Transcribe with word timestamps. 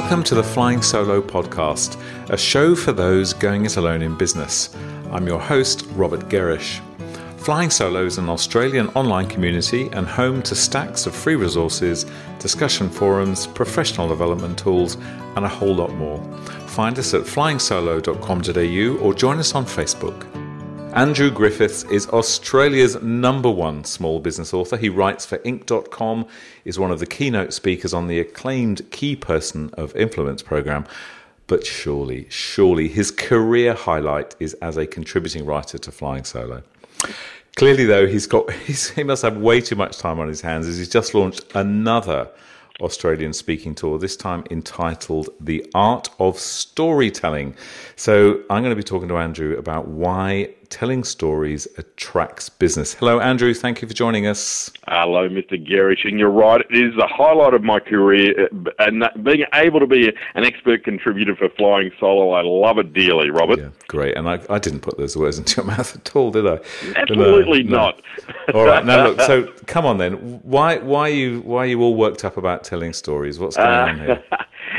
Welcome 0.00 0.22
to 0.24 0.36
the 0.36 0.44
Flying 0.44 0.80
Solo 0.80 1.20
podcast, 1.20 2.00
a 2.30 2.38
show 2.38 2.76
for 2.76 2.92
those 2.92 3.32
going 3.32 3.64
it 3.64 3.76
alone 3.76 4.00
in 4.00 4.16
business. 4.16 4.70
I'm 5.10 5.26
your 5.26 5.40
host, 5.40 5.86
Robert 5.94 6.28
Gerrish. 6.28 6.80
Flying 7.38 7.68
Solo 7.68 8.04
is 8.06 8.16
an 8.16 8.28
Australian 8.28 8.90
online 8.90 9.28
community 9.28 9.88
and 9.88 10.06
home 10.06 10.40
to 10.42 10.54
stacks 10.54 11.06
of 11.06 11.16
free 11.16 11.34
resources, 11.34 12.06
discussion 12.38 12.88
forums, 12.88 13.48
professional 13.48 14.06
development 14.06 14.56
tools, 14.56 14.96
and 15.34 15.44
a 15.44 15.48
whole 15.48 15.74
lot 15.74 15.92
more. 15.94 16.22
Find 16.68 16.96
us 16.96 17.12
at 17.12 17.22
flyingsolo.com.au 17.22 19.04
or 19.04 19.14
join 19.14 19.38
us 19.40 19.56
on 19.56 19.66
Facebook. 19.66 20.37
Andrew 20.94 21.30
Griffiths 21.30 21.84
is 21.84 22.08
Australia's 22.08 23.00
number 23.02 23.50
one 23.50 23.84
small 23.84 24.20
business 24.20 24.52
author. 24.54 24.76
He 24.76 24.88
writes 24.88 25.24
for 25.26 25.38
Inc.com, 25.38 26.26
is 26.64 26.78
one 26.78 26.90
of 26.90 26.98
the 26.98 27.06
keynote 27.06 27.52
speakers 27.52 27.94
on 27.94 28.08
the 28.08 28.18
acclaimed 28.18 28.90
Key 28.90 29.14
Person 29.14 29.70
of 29.74 29.94
Influence 29.94 30.42
program. 30.42 30.86
But 31.46 31.64
surely, 31.64 32.26
surely 32.30 32.88
his 32.88 33.10
career 33.10 33.74
highlight 33.74 34.34
is 34.40 34.54
as 34.54 34.76
a 34.76 34.86
contributing 34.86 35.46
writer 35.46 35.78
to 35.78 35.92
Flying 35.92 36.24
Solo. 36.24 36.62
Clearly, 37.56 37.84
though, 37.84 38.06
he's 38.06 38.26
got 38.26 38.50
he's, 38.66 38.90
he 38.90 39.04
must 39.04 39.22
have 39.22 39.36
way 39.36 39.60
too 39.60 39.76
much 39.76 39.98
time 39.98 40.18
on 40.18 40.28
his 40.28 40.40
hands 40.40 40.66
as 40.66 40.78
he's 40.78 40.88
just 40.88 41.14
launched 41.14 41.44
another 41.54 42.28
Australian 42.80 43.32
speaking 43.32 43.74
tour, 43.74 43.98
this 43.98 44.16
time 44.16 44.44
entitled 44.50 45.28
The 45.40 45.66
Art 45.74 46.08
of 46.20 46.38
Storytelling. 46.38 47.54
So, 47.96 48.42
I'm 48.50 48.62
going 48.62 48.70
to 48.70 48.76
be 48.76 48.82
talking 48.82 49.08
to 49.08 49.18
Andrew 49.18 49.56
about 49.58 49.88
why 49.88 50.54
telling 50.70 51.04
stories 51.04 51.66
attracts 51.78 52.48
business. 52.48 52.94
Hello, 52.94 53.20
Andrew. 53.20 53.54
Thank 53.54 53.82
you 53.82 53.88
for 53.88 53.94
joining 53.94 54.26
us. 54.26 54.70
Hello, 54.86 55.28
Mr. 55.28 55.52
Gerrish. 55.52 56.06
And 56.06 56.18
you're 56.18 56.30
right, 56.30 56.60
it 56.60 56.76
is 56.76 56.94
the 56.96 57.06
highlight 57.06 57.54
of 57.54 57.62
my 57.62 57.80
career. 57.80 58.48
Uh, 58.52 58.70
and 58.78 59.04
being 59.22 59.44
able 59.54 59.80
to 59.80 59.86
be 59.86 60.12
an 60.34 60.44
expert 60.44 60.84
contributor 60.84 61.34
for 61.36 61.48
Flying 61.50 61.90
Solo, 61.98 62.30
I 62.30 62.42
love 62.42 62.78
it 62.78 62.92
dearly, 62.92 63.30
Robert. 63.30 63.58
Yeah, 63.58 63.68
great. 63.86 64.16
And 64.16 64.28
I, 64.28 64.40
I 64.50 64.58
didn't 64.58 64.80
put 64.80 64.98
those 64.98 65.16
words 65.16 65.38
into 65.38 65.60
your 65.60 65.66
mouth 65.66 65.94
at 65.94 66.14
all, 66.14 66.30
did 66.30 66.46
I? 66.46 66.60
Absolutely 66.96 67.62
no, 67.62 67.76
not. 67.76 68.02
All 68.54 68.64
right. 68.64 68.84
Now, 68.84 69.08
look, 69.08 69.20
so 69.22 69.46
come 69.66 69.86
on 69.86 69.98
then. 69.98 70.40
Why, 70.42 70.78
why, 70.78 71.10
are 71.10 71.12
you, 71.12 71.40
why 71.40 71.64
are 71.64 71.66
you 71.66 71.80
all 71.82 71.94
worked 71.94 72.24
up 72.24 72.36
about 72.36 72.64
telling 72.64 72.92
stories? 72.92 73.38
What's 73.38 73.56
going 73.56 73.68
uh, 73.68 73.86
on 73.86 73.98
here? 73.98 74.24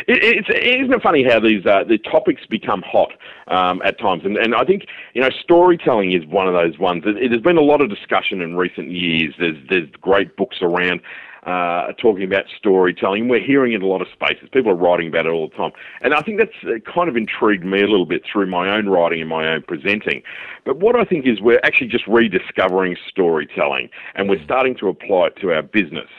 It, 0.09 0.23
it's, 0.23 0.49
isn't 0.49 0.91
it 0.91 1.02
funny 1.03 1.23
how 1.23 1.39
these 1.39 1.63
uh, 1.67 1.83
the 1.88 1.99
topics 1.99 2.41
become 2.49 2.81
hot 2.81 3.11
um, 3.47 3.79
at 3.85 3.99
times? 3.99 4.23
And, 4.25 4.38
and 4.38 4.55
I 4.55 4.63
think 4.63 4.88
you 5.13 5.21
know 5.21 5.29
storytelling 5.29 6.13
is 6.13 6.25
one 6.25 6.47
of 6.47 6.55
those 6.55 6.79
ones. 6.79 7.03
It, 7.05 7.29
there's 7.29 7.43
been 7.43 7.57
a 7.57 7.61
lot 7.61 7.79
of 7.79 7.89
discussion 7.89 8.41
in 8.41 8.55
recent 8.55 8.89
years. 8.89 9.35
There's 9.37 9.57
there's 9.69 9.89
great 10.02 10.35
books 10.35 10.57
around 10.63 11.02
uh, 11.43 11.93
talking 11.93 12.23
about 12.23 12.45
storytelling. 12.57 13.27
We're 13.27 13.45
hearing 13.45 13.73
it 13.73 13.77
in 13.77 13.81
a 13.83 13.87
lot 13.87 14.02
of 14.02 14.07
spaces. 14.11 14.49
People 14.52 14.71
are 14.71 14.75
writing 14.75 15.07
about 15.07 15.25
it 15.25 15.30
all 15.30 15.47
the 15.47 15.55
time. 15.55 15.71
And 16.02 16.13
I 16.13 16.21
think 16.21 16.39
that's 16.39 16.52
uh, 16.63 16.80
kind 16.91 17.07
of 17.07 17.15
intrigued 17.15 17.63
me 17.63 17.80
a 17.81 17.87
little 17.87 18.05
bit 18.05 18.23
through 18.31 18.47
my 18.47 18.69
own 18.69 18.89
writing 18.89 19.21
and 19.21 19.30
my 19.30 19.47
own 19.47 19.61
presenting. 19.61 20.21
But 20.65 20.77
what 20.77 20.95
I 20.95 21.05
think 21.05 21.25
is 21.25 21.39
we're 21.39 21.61
actually 21.63 21.87
just 21.87 22.07
rediscovering 22.07 22.97
storytelling 23.07 23.89
and 24.15 24.30
we're 24.30 24.43
starting 24.43 24.75
to 24.77 24.89
apply 24.89 25.27
it 25.27 25.37
to 25.41 25.53
our 25.53 25.61
business. 25.61 26.09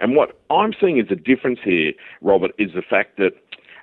And 0.00 0.16
what 0.16 0.38
I'm 0.50 0.72
seeing 0.80 0.98
as 0.98 1.06
a 1.10 1.16
difference 1.16 1.60
here, 1.62 1.92
Robert, 2.20 2.52
is 2.58 2.72
the 2.74 2.82
fact 2.82 3.18
that 3.18 3.32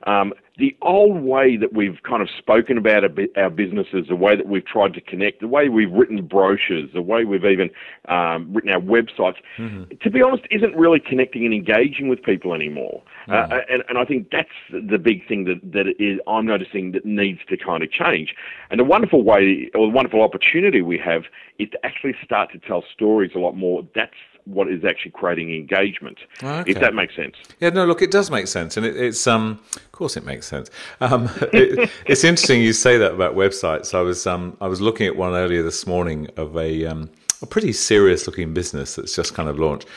um, 0.05 0.33
the 0.57 0.75
old 0.81 1.21
way 1.21 1.57
that 1.57 1.73
we've 1.73 2.01
kind 2.03 2.21
of 2.21 2.29
spoken 2.35 2.77
about 2.77 3.03
our 3.35 3.49
businesses, 3.49 4.07
the 4.07 4.15
way 4.15 4.35
that 4.35 4.47
we've 4.47 4.65
tried 4.65 4.93
to 4.93 5.01
connect, 5.01 5.41
the 5.41 5.47
way 5.47 5.69
we've 5.69 5.91
written 5.91 6.25
brochures, 6.25 6.89
the 6.93 7.01
way 7.01 7.25
we've 7.25 7.45
even 7.45 7.69
um, 8.07 8.53
written 8.53 8.71
our 8.71 8.79
websites, 8.79 9.35
mm-hmm. 9.57 9.83
to 10.01 10.09
be 10.09 10.21
honest, 10.21 10.43
isn't 10.49 10.75
really 10.75 10.99
connecting 10.99 11.45
and 11.45 11.53
engaging 11.53 12.07
with 12.07 12.23
people 12.23 12.53
anymore. 12.53 13.03
Mm-hmm. 13.27 13.53
Uh, 13.53 13.59
and, 13.69 13.83
and 13.89 13.97
I 13.97 14.05
think 14.05 14.29
that's 14.31 14.49
the 14.71 14.97
big 14.97 15.27
thing 15.27 15.43
that, 15.45 15.59
that 15.73 15.87
is, 15.99 16.19
I'm 16.27 16.45
noticing 16.45 16.91
that 16.93 17.05
needs 17.05 17.39
to 17.49 17.57
kind 17.57 17.83
of 17.83 17.91
change. 17.91 18.33
And 18.69 18.79
the 18.79 18.85
wonderful 18.85 19.23
way, 19.23 19.69
or 19.75 19.87
the 19.87 19.93
wonderful 19.93 20.21
opportunity 20.21 20.81
we 20.81 20.97
have, 20.99 21.23
is 21.59 21.69
to 21.71 21.85
actually 21.85 22.15
start 22.23 22.51
to 22.53 22.59
tell 22.59 22.83
stories 22.93 23.31
a 23.35 23.39
lot 23.39 23.55
more. 23.55 23.85
That's 23.93 24.13
what 24.47 24.69
is 24.69 24.83
actually 24.85 25.11
creating 25.11 25.53
engagement. 25.53 26.17
Okay. 26.41 26.71
If 26.71 26.79
that 26.79 26.93
makes 26.93 27.15
sense. 27.15 27.35
Yeah, 27.59 27.69
no, 27.69 27.85
look, 27.85 28.01
it 28.01 28.11
does 28.11 28.31
make 28.31 28.47
sense, 28.47 28.77
and 28.77 28.85
it, 28.85 28.95
it's 28.95 29.27
um, 29.27 29.59
of 29.75 29.91
course 29.91 30.17
it 30.17 30.25
makes 30.25 30.47
sense. 30.47 30.69
Um, 31.01 31.29
it, 31.53 31.89
it's 32.05 32.23
interesting 32.23 32.61
you 32.61 32.73
say 32.73 32.97
that 32.97 33.13
about 33.13 33.35
websites. 33.35 33.93
I 33.93 34.01
was 34.01 34.25
um, 34.25 34.57
I 34.61 34.67
was 34.67 34.81
looking 34.81 35.07
at 35.07 35.15
one 35.15 35.33
earlier 35.33 35.63
this 35.63 35.85
morning 35.85 36.29
of 36.37 36.55
a 36.57 36.85
um, 36.85 37.09
a 37.41 37.45
pretty 37.45 37.73
serious 37.73 38.25
looking 38.25 38.53
business 38.53 38.95
that's 38.95 39.15
just 39.15 39.33
kind 39.33 39.49
of 39.49 39.59
launched, 39.59 39.87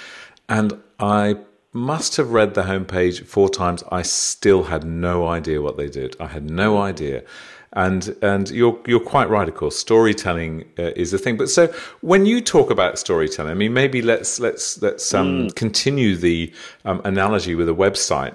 and 0.48 0.80
I 0.98 1.36
must 1.72 2.16
have 2.16 2.30
read 2.30 2.54
the 2.54 2.62
homepage 2.62 3.24
four 3.26 3.48
times. 3.48 3.84
I 3.92 4.02
still 4.02 4.64
had 4.64 4.84
no 4.84 5.28
idea 5.28 5.62
what 5.62 5.76
they 5.76 5.88
did. 5.88 6.16
I 6.18 6.26
had 6.26 6.50
no 6.50 6.78
idea 6.78 7.22
and 7.74 8.16
and 8.22 8.50
you're 8.50 8.78
you're 8.86 9.00
quite 9.00 9.28
right. 9.30 9.48
Of 9.48 9.54
course, 9.54 9.76
storytelling 9.76 10.64
uh, 10.78 10.90
is 10.96 11.12
a 11.12 11.18
thing. 11.18 11.36
But 11.36 11.48
so 11.48 11.72
when 12.00 12.26
you 12.26 12.40
talk 12.40 12.70
about 12.70 12.98
storytelling, 12.98 13.52
I 13.52 13.54
mean, 13.54 13.72
maybe 13.72 14.02
let's 14.02 14.40
let's 14.40 14.80
let's 14.82 15.14
um, 15.14 15.48
mm. 15.48 15.54
continue 15.54 16.16
the 16.16 16.52
um, 16.84 17.00
analogy 17.04 17.54
with 17.54 17.68
a 17.68 17.74
website. 17.74 18.34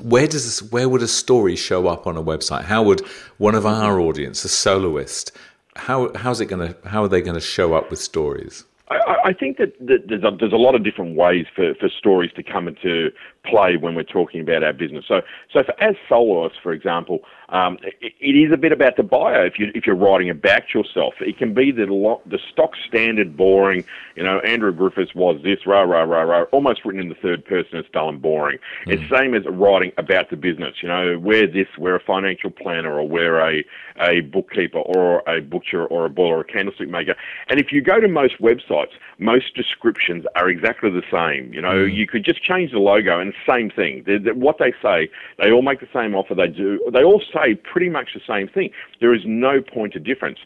Where 0.00 0.28
does 0.28 0.44
this, 0.44 0.72
where 0.72 0.88
would 0.88 1.02
a 1.02 1.08
story 1.08 1.56
show 1.56 1.88
up 1.88 2.06
on 2.06 2.16
a 2.16 2.22
website? 2.22 2.64
How 2.64 2.84
would 2.84 3.00
one 3.38 3.56
of 3.56 3.66
our 3.66 3.98
audience, 3.98 4.44
a 4.44 4.48
soloist, 4.48 5.32
how 5.76 6.12
how's 6.14 6.40
it 6.40 6.46
going 6.46 6.68
to 6.68 6.88
how 6.88 7.02
are 7.02 7.08
they 7.08 7.20
going 7.20 7.34
to 7.34 7.40
show 7.40 7.74
up 7.74 7.90
with 7.90 7.98
stories? 8.00 8.64
I, 8.90 9.16
I 9.26 9.32
think 9.32 9.58
that, 9.58 9.78
that 9.80 10.04
there's, 10.08 10.24
a, 10.24 10.36
there's 10.38 10.52
a 10.52 10.56
lot 10.56 10.74
of 10.74 10.82
different 10.82 11.14
ways 11.16 11.46
for, 11.54 11.74
for 11.74 11.88
stories 11.88 12.30
to 12.36 12.42
come 12.42 12.68
into 12.68 13.10
play 13.44 13.76
when 13.76 13.94
we're 13.94 14.02
talking 14.02 14.40
about 14.40 14.62
our 14.62 14.72
business. 14.72 15.04
So, 15.06 15.20
so 15.52 15.62
for, 15.62 15.78
as 15.82 15.94
soloists, 16.08 16.58
for 16.62 16.72
example, 16.72 17.20
um, 17.50 17.78
it, 17.82 18.12
it 18.20 18.36
is 18.36 18.52
a 18.52 18.56
bit 18.56 18.72
about 18.72 18.96
the 18.96 19.02
bio. 19.02 19.44
If 19.44 19.58
you 19.58 19.70
if 19.74 19.86
you're 19.86 19.96
writing 19.96 20.28
about 20.28 20.74
yourself, 20.74 21.14
it 21.20 21.38
can 21.38 21.54
be 21.54 21.70
the 21.70 21.86
lo- 21.86 22.20
the 22.26 22.38
stock 22.52 22.72
standard, 22.86 23.36
boring. 23.36 23.84
You 24.16 24.24
know, 24.24 24.40
Andrew 24.40 24.72
Griffiths 24.72 25.14
was 25.14 25.40
this, 25.42 25.66
rah 25.66 25.82
rah 25.82 26.02
rah 26.02 26.22
rah, 26.22 26.42
almost 26.52 26.84
written 26.84 27.00
in 27.00 27.08
the 27.08 27.14
third 27.14 27.44
person. 27.44 27.78
It's 27.78 27.88
dull 27.90 28.10
and 28.10 28.20
boring. 28.20 28.58
Mm. 28.86 28.92
It's 28.92 29.10
same 29.10 29.34
as 29.34 29.44
writing 29.46 29.92
about 29.96 30.30
the 30.30 30.36
business. 30.36 30.76
You 30.82 30.88
know, 30.88 31.18
we're 31.18 31.46
this, 31.46 31.68
we're 31.78 31.96
a 31.96 32.00
financial 32.00 32.50
planner, 32.50 32.98
or 32.98 33.08
we're 33.08 33.38
a 33.40 33.64
a 34.00 34.20
bookkeeper, 34.20 34.78
or 34.78 35.22
a 35.28 35.40
butcher, 35.40 35.86
or 35.86 36.06
a 36.06 36.10
boiler, 36.10 36.36
or 36.36 36.40
a 36.40 36.44
candlestick 36.44 36.88
maker. 36.88 37.14
And 37.48 37.58
if 37.58 37.72
you 37.72 37.80
go 37.80 37.98
to 38.00 38.08
most 38.08 38.40
websites, 38.40 38.92
most 39.18 39.54
descriptions 39.54 40.24
are 40.36 40.48
exactly 40.48 40.90
the 40.90 41.02
same. 41.10 41.52
You 41.52 41.62
know, 41.62 41.86
mm. 41.86 41.94
you 41.94 42.06
could 42.06 42.24
just 42.24 42.42
change 42.42 42.72
the 42.72 42.78
logo 42.78 43.20
and 43.20 43.32
same 43.48 43.70
thing. 43.70 44.02
They're, 44.06 44.18
they're, 44.18 44.34
what 44.34 44.58
they 44.58 44.72
say, 44.82 45.08
they 45.38 45.50
all 45.50 45.62
make 45.62 45.80
the 45.80 45.88
same 45.92 46.14
offer. 46.14 46.34
They 46.34 46.48
do. 46.48 46.80
They 46.92 47.02
all 47.02 47.22
say 47.32 47.37
pretty 47.64 47.88
much 47.88 48.10
the 48.14 48.20
same 48.26 48.48
thing. 48.48 48.70
There 49.00 49.14
is 49.14 49.22
no 49.24 49.60
point 49.60 49.94
of 49.94 50.04
difference. 50.04 50.38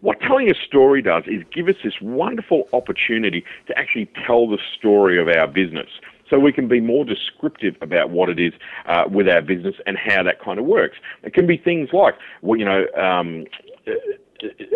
What 0.00 0.20
telling 0.20 0.50
a 0.50 0.54
story 0.54 1.02
does 1.02 1.24
is 1.26 1.42
give 1.52 1.68
us 1.68 1.76
this 1.82 1.94
wonderful 2.00 2.68
opportunity 2.72 3.44
to 3.66 3.78
actually 3.78 4.10
tell 4.26 4.48
the 4.48 4.58
story 4.78 5.20
of 5.20 5.28
our 5.28 5.46
business. 5.46 5.88
So 6.28 6.38
we 6.38 6.52
can 6.52 6.68
be 6.68 6.80
more 6.80 7.04
descriptive 7.04 7.76
about 7.80 8.10
what 8.10 8.28
it 8.28 8.40
is 8.40 8.52
uh, 8.86 9.04
with 9.08 9.28
our 9.28 9.40
business 9.42 9.76
and 9.86 9.96
how 9.96 10.22
that 10.24 10.40
kind 10.40 10.58
of 10.58 10.64
works. 10.64 10.96
It 11.22 11.34
can 11.34 11.46
be 11.46 11.56
things 11.56 11.90
like, 11.92 12.14
well, 12.42 12.58
you 12.58 12.64
know, 12.64 12.84
um, 13.00 13.46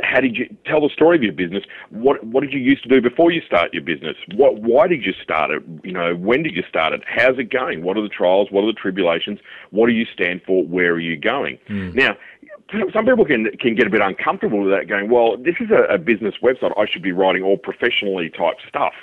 how 0.02 0.20
did 0.20 0.36
you 0.36 0.54
tell 0.64 0.80
the 0.80 0.88
story 0.88 1.16
of 1.16 1.22
your 1.22 1.32
business? 1.32 1.64
What 1.90 2.24
what 2.24 2.42
did 2.42 2.52
you 2.52 2.60
used 2.60 2.82
to 2.84 2.88
do 2.88 3.00
before 3.00 3.30
you 3.30 3.40
start 3.42 3.72
your 3.72 3.82
business? 3.82 4.16
What 4.34 4.60
why 4.60 4.86
did 4.86 5.04
you 5.04 5.12
start 5.22 5.50
it? 5.50 5.62
You 5.82 5.92
know, 5.92 6.14
when 6.14 6.42
did 6.42 6.54
you 6.54 6.62
start 6.68 6.92
it? 6.92 7.02
How's 7.06 7.38
it 7.38 7.50
going? 7.50 7.82
What 7.82 7.96
are 7.96 8.02
the 8.02 8.08
trials? 8.08 8.48
What 8.50 8.64
are 8.64 8.68
the 8.68 8.72
tribulations? 8.72 9.38
What 9.70 9.86
do 9.86 9.92
you 9.92 10.04
stand 10.04 10.42
for? 10.46 10.64
Where 10.64 10.92
are 10.92 11.00
you 11.00 11.16
going? 11.16 11.58
Mm. 11.68 11.94
Now, 11.94 12.16
some 12.92 13.04
people 13.04 13.24
can 13.24 13.50
can 13.58 13.74
get 13.74 13.86
a 13.86 13.90
bit 13.90 14.00
uncomfortable 14.00 14.60
with 14.62 14.70
that, 14.72 14.88
going, 14.88 15.10
well, 15.10 15.36
this 15.36 15.56
is 15.60 15.70
a, 15.70 15.94
a 15.94 15.98
business 15.98 16.34
website. 16.42 16.72
I 16.78 16.86
should 16.86 17.02
be 17.02 17.12
writing 17.12 17.42
all 17.42 17.56
professionally 17.56 18.30
type 18.30 18.56
stuff 18.68 18.94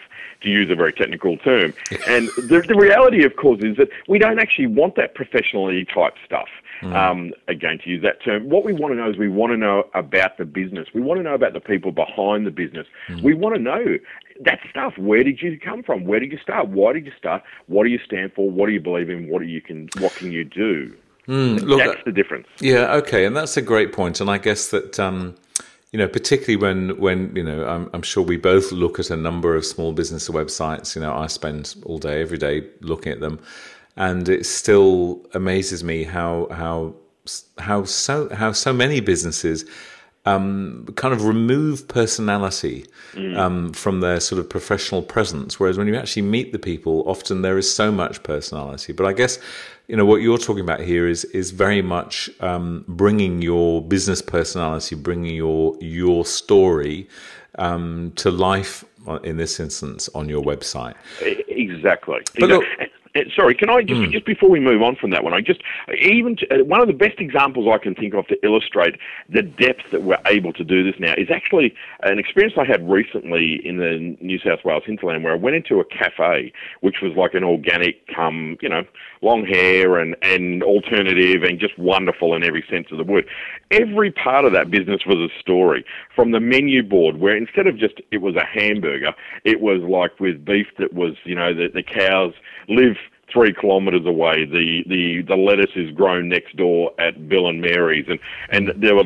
to 0.41 0.49
use 0.49 0.69
a 0.69 0.75
very 0.75 0.93
technical 0.93 1.37
term. 1.37 1.73
and 2.07 2.29
the, 2.37 2.63
the 2.67 2.75
reality, 2.75 3.23
of 3.23 3.35
course, 3.35 3.61
is 3.63 3.77
that 3.77 3.89
we 4.07 4.19
don't 4.19 4.39
actually 4.39 4.67
want 4.67 4.95
that 4.95 5.15
professionally 5.15 5.85
type 5.85 6.13
stuff. 6.25 6.49
Mm. 6.81 6.93
Um, 6.93 7.33
again, 7.47 7.79
to 7.83 7.89
use 7.89 8.03
that 8.03 8.23
term, 8.23 8.49
what 8.49 8.63
we 8.63 8.73
want 8.73 8.93
to 8.93 8.97
know 8.97 9.09
is 9.09 9.17
we 9.17 9.29
want 9.29 9.51
to 9.51 9.57
know 9.57 9.85
about 9.93 10.37
the 10.37 10.45
business. 10.45 10.87
We 10.93 11.01
want 11.01 11.19
to 11.19 11.23
know 11.23 11.33
about 11.33 11.53
the 11.53 11.59
people 11.59 11.91
behind 11.91 12.45
the 12.45 12.51
business. 12.51 12.87
Mm. 13.09 13.23
We 13.23 13.33
want 13.33 13.55
to 13.55 13.61
know 13.61 13.97
that 14.41 14.59
stuff. 14.69 14.93
Where 14.97 15.23
did 15.23 15.41
you 15.41 15.59
come 15.59 15.83
from? 15.83 16.05
Where 16.05 16.19
did 16.19 16.31
you 16.31 16.37
start? 16.37 16.67
Why 16.69 16.93
did 16.93 17.05
you 17.05 17.13
start? 17.17 17.43
What 17.67 17.83
do 17.83 17.89
you 17.89 17.99
stand 18.05 18.33
for? 18.33 18.49
What 18.49 18.67
do 18.67 18.73
you 18.73 18.81
believe 18.81 19.09
in? 19.09 19.27
What 19.29 19.39
do 19.39 19.45
you 19.45 19.61
can? 19.61 19.89
What 19.99 20.13
can 20.15 20.31
you 20.31 20.43
do? 20.43 20.95
Mm, 21.27 21.61
look, 21.61 21.79
that's 21.79 22.03
the 22.05 22.11
difference. 22.11 22.47
Yeah, 22.61 22.93
okay, 22.95 23.25
and 23.25 23.35
that's 23.35 23.57
a 23.57 23.61
great 23.61 23.91
point. 23.91 24.21
And 24.21 24.29
I 24.29 24.37
guess 24.37 24.69
that 24.69 24.97
um, 24.97 25.35
you 25.91 25.99
know, 25.99 26.07
particularly 26.07 26.57
when 26.57 26.97
when 26.99 27.35
you 27.35 27.43
know, 27.43 27.65
I'm, 27.65 27.89
I'm, 27.93 28.01
sure 28.01 28.23
we 28.23 28.37
both 28.37 28.71
look 28.71 28.99
at 28.99 29.09
a 29.09 29.15
number 29.15 29.55
of 29.55 29.65
small 29.65 29.93
business 29.93 30.29
websites. 30.29 30.95
You 30.95 31.01
know, 31.01 31.13
I 31.13 31.27
spend 31.27 31.75
all 31.85 31.97
day, 31.97 32.21
every 32.21 32.37
day 32.37 32.67
looking 32.81 33.11
at 33.11 33.19
them, 33.19 33.39
and 33.97 34.29
it 34.29 34.45
still 34.45 35.25
amazes 35.33 35.83
me 35.83 36.03
how 36.03 36.47
how 36.51 36.93
how 37.57 37.83
so 37.83 38.33
how 38.33 38.51
so 38.51 38.71
many 38.71 38.99
businesses 39.01 39.65
um, 40.25 40.85
kind 40.95 41.13
of 41.13 41.23
remove 41.25 41.87
personality 41.87 42.85
mm. 43.13 43.37
um, 43.37 43.71
from 43.71 44.01
their 44.01 44.19
sort 44.19 44.39
of 44.39 44.49
professional 44.49 45.01
presence. 45.01 45.57
Whereas 45.57 45.77
when 45.77 45.87
you 45.87 45.95
actually 45.95 46.23
meet 46.23 46.51
the 46.51 46.59
people, 46.59 47.03
often 47.07 47.43
there 47.43 47.57
is 47.57 47.73
so 47.73 47.93
much 47.93 48.23
personality. 48.23 48.91
But 48.91 49.05
I 49.05 49.13
guess 49.13 49.39
you 49.87 49.95
know 49.95 50.05
what 50.05 50.21
you're 50.21 50.37
talking 50.37 50.63
about 50.63 50.81
here 50.81 51.07
is 51.07 51.23
is 51.25 51.51
very 51.51 51.81
much 51.81 52.29
um, 52.41 52.83
bringing 52.87 53.41
your 53.41 53.81
business 53.81 54.21
personality, 54.21 54.95
bringing 54.95 55.35
your 55.35 55.77
your 55.79 56.25
story 56.25 57.07
um, 57.57 58.11
to 58.17 58.29
life 58.29 58.83
in 59.23 59.37
this 59.37 59.59
instance 59.59 60.09
on 60.13 60.27
your 60.27 60.43
website. 60.43 60.95
Exactly. 61.21 62.19
But 62.39 62.49
look, 62.49 62.65
uh, 62.79 62.85
sorry, 63.35 63.55
can 63.55 63.69
I 63.69 63.81
just 63.81 64.01
mm. 64.01 64.11
just 64.11 64.25
before 64.25 64.49
we 64.49 64.59
move 64.59 64.81
on 64.81 64.95
from 64.95 65.11
that 65.11 65.23
one? 65.23 65.33
I 65.33 65.41
just 65.41 65.61
even 66.01 66.35
to, 66.37 66.61
uh, 66.61 66.63
one 66.63 66.81
of 66.81 66.87
the 66.87 66.93
best 66.93 67.19
examples 67.19 67.67
I 67.71 67.77
can 67.77 67.95
think 67.95 68.13
of 68.13 68.27
to 68.27 68.35
illustrate 68.43 68.95
the 69.29 69.41
depth 69.41 69.91
that 69.91 70.03
we're 70.03 70.17
able 70.25 70.53
to 70.53 70.63
do 70.63 70.83
this 70.83 70.99
now 70.99 71.13
is 71.17 71.29
actually 71.31 71.73
an 72.03 72.19
experience 72.19 72.55
I 72.57 72.65
had 72.65 72.89
recently 72.89 73.61
in 73.63 73.77
the 73.77 74.17
New 74.21 74.39
South 74.39 74.59
Wales 74.63 74.83
hinterland 74.85 75.23
where 75.23 75.33
I 75.33 75.37
went 75.37 75.55
into 75.55 75.79
a 75.79 75.85
cafe 75.85 76.51
which 76.81 76.97
was 77.01 77.13
like 77.15 77.33
an 77.33 77.43
organic, 77.43 78.01
um, 78.17 78.57
you 78.61 78.69
know, 78.69 78.83
long 79.21 79.45
hair 79.45 79.97
and 79.97 80.15
and 80.21 80.63
alternative 80.63 81.43
and 81.43 81.59
just 81.59 81.77
wonderful 81.77 82.35
in 82.35 82.43
every 82.43 82.63
sense 82.69 82.87
of 82.91 82.97
the 82.97 83.03
word. 83.03 83.25
Every 83.71 84.11
part 84.11 84.45
of 84.45 84.53
that 84.53 84.71
business 84.71 85.01
was 85.05 85.17
a 85.17 85.39
story 85.39 85.85
from 86.15 86.31
the 86.31 86.39
menu 86.39 86.83
board 86.83 87.17
where 87.17 87.35
instead 87.35 87.67
of 87.67 87.77
just 87.77 87.95
it 88.11 88.19
was 88.19 88.35
a 88.35 88.45
hamburger, 88.45 89.13
it 89.43 89.61
was 89.61 89.81
like 89.81 90.19
with 90.19 90.45
beef 90.45 90.67
that 90.77 90.93
was 90.93 91.15
you 91.23 91.35
know 91.35 91.53
the 91.53 91.67
the 91.73 91.83
cows 91.83 92.33
live 92.67 92.97
three 93.31 93.53
kilometres 93.53 94.05
away. 94.05 94.45
The, 94.45 94.83
the, 94.87 95.21
the 95.27 95.35
lettuce 95.35 95.75
is 95.75 95.91
grown 95.91 96.29
next 96.29 96.55
door 96.55 96.91
at 96.99 97.27
Bill 97.27 97.47
and 97.47 97.61
Mary's, 97.61 98.05
and, 98.07 98.19
and 98.49 98.81
there 98.81 98.95
were 98.95 99.05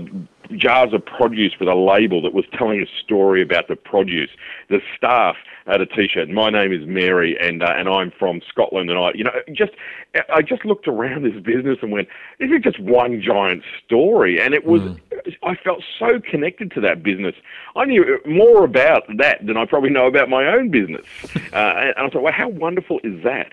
jars 0.57 0.93
of 0.93 1.05
produce 1.05 1.53
with 1.59 1.69
a 1.69 1.75
label 1.75 2.21
that 2.21 2.33
was 2.33 2.45
telling 2.57 2.81
a 2.81 3.03
story 3.03 3.41
about 3.41 3.67
the 3.67 3.75
produce. 3.75 4.29
The 4.69 4.79
staff 4.97 5.35
had 5.65 5.81
a 5.81 5.85
T-shirt. 5.85 6.29
My 6.29 6.49
name 6.49 6.73
is 6.73 6.87
Mary, 6.87 7.37
and 7.39 7.63
uh, 7.63 7.73
and 7.75 7.87
I'm 7.87 8.11
from 8.17 8.41
Scotland. 8.49 8.89
And 8.89 8.99
I, 8.99 9.11
you 9.13 9.23
know, 9.23 9.31
just 9.53 9.71
I 10.29 10.41
just 10.41 10.65
looked 10.65 10.87
around 10.87 11.23
this 11.23 11.41
business 11.41 11.77
and 11.81 11.91
went, 11.91 12.07
this 12.39 12.49
is 12.51 12.61
just 12.63 12.79
one 12.79 13.21
giant 13.21 13.63
story. 13.85 14.41
And 14.41 14.53
it 14.53 14.65
was, 14.65 14.81
mm. 14.81 14.99
I 15.43 15.55
felt 15.55 15.83
so 15.99 16.19
connected 16.19 16.71
to 16.71 16.81
that 16.81 17.03
business. 17.03 17.35
I 17.75 17.85
knew 17.85 18.19
more 18.25 18.65
about 18.65 19.03
that 19.17 19.45
than 19.45 19.57
I 19.57 19.65
probably 19.65 19.89
know 19.89 20.07
about 20.07 20.29
my 20.29 20.47
own 20.47 20.69
business. 20.69 21.05
uh, 21.53 21.91
and 21.95 21.97
I 21.97 22.09
thought, 22.09 22.23
well, 22.23 22.33
how 22.33 22.49
wonderful 22.49 22.99
is 23.03 23.23
that? 23.23 23.51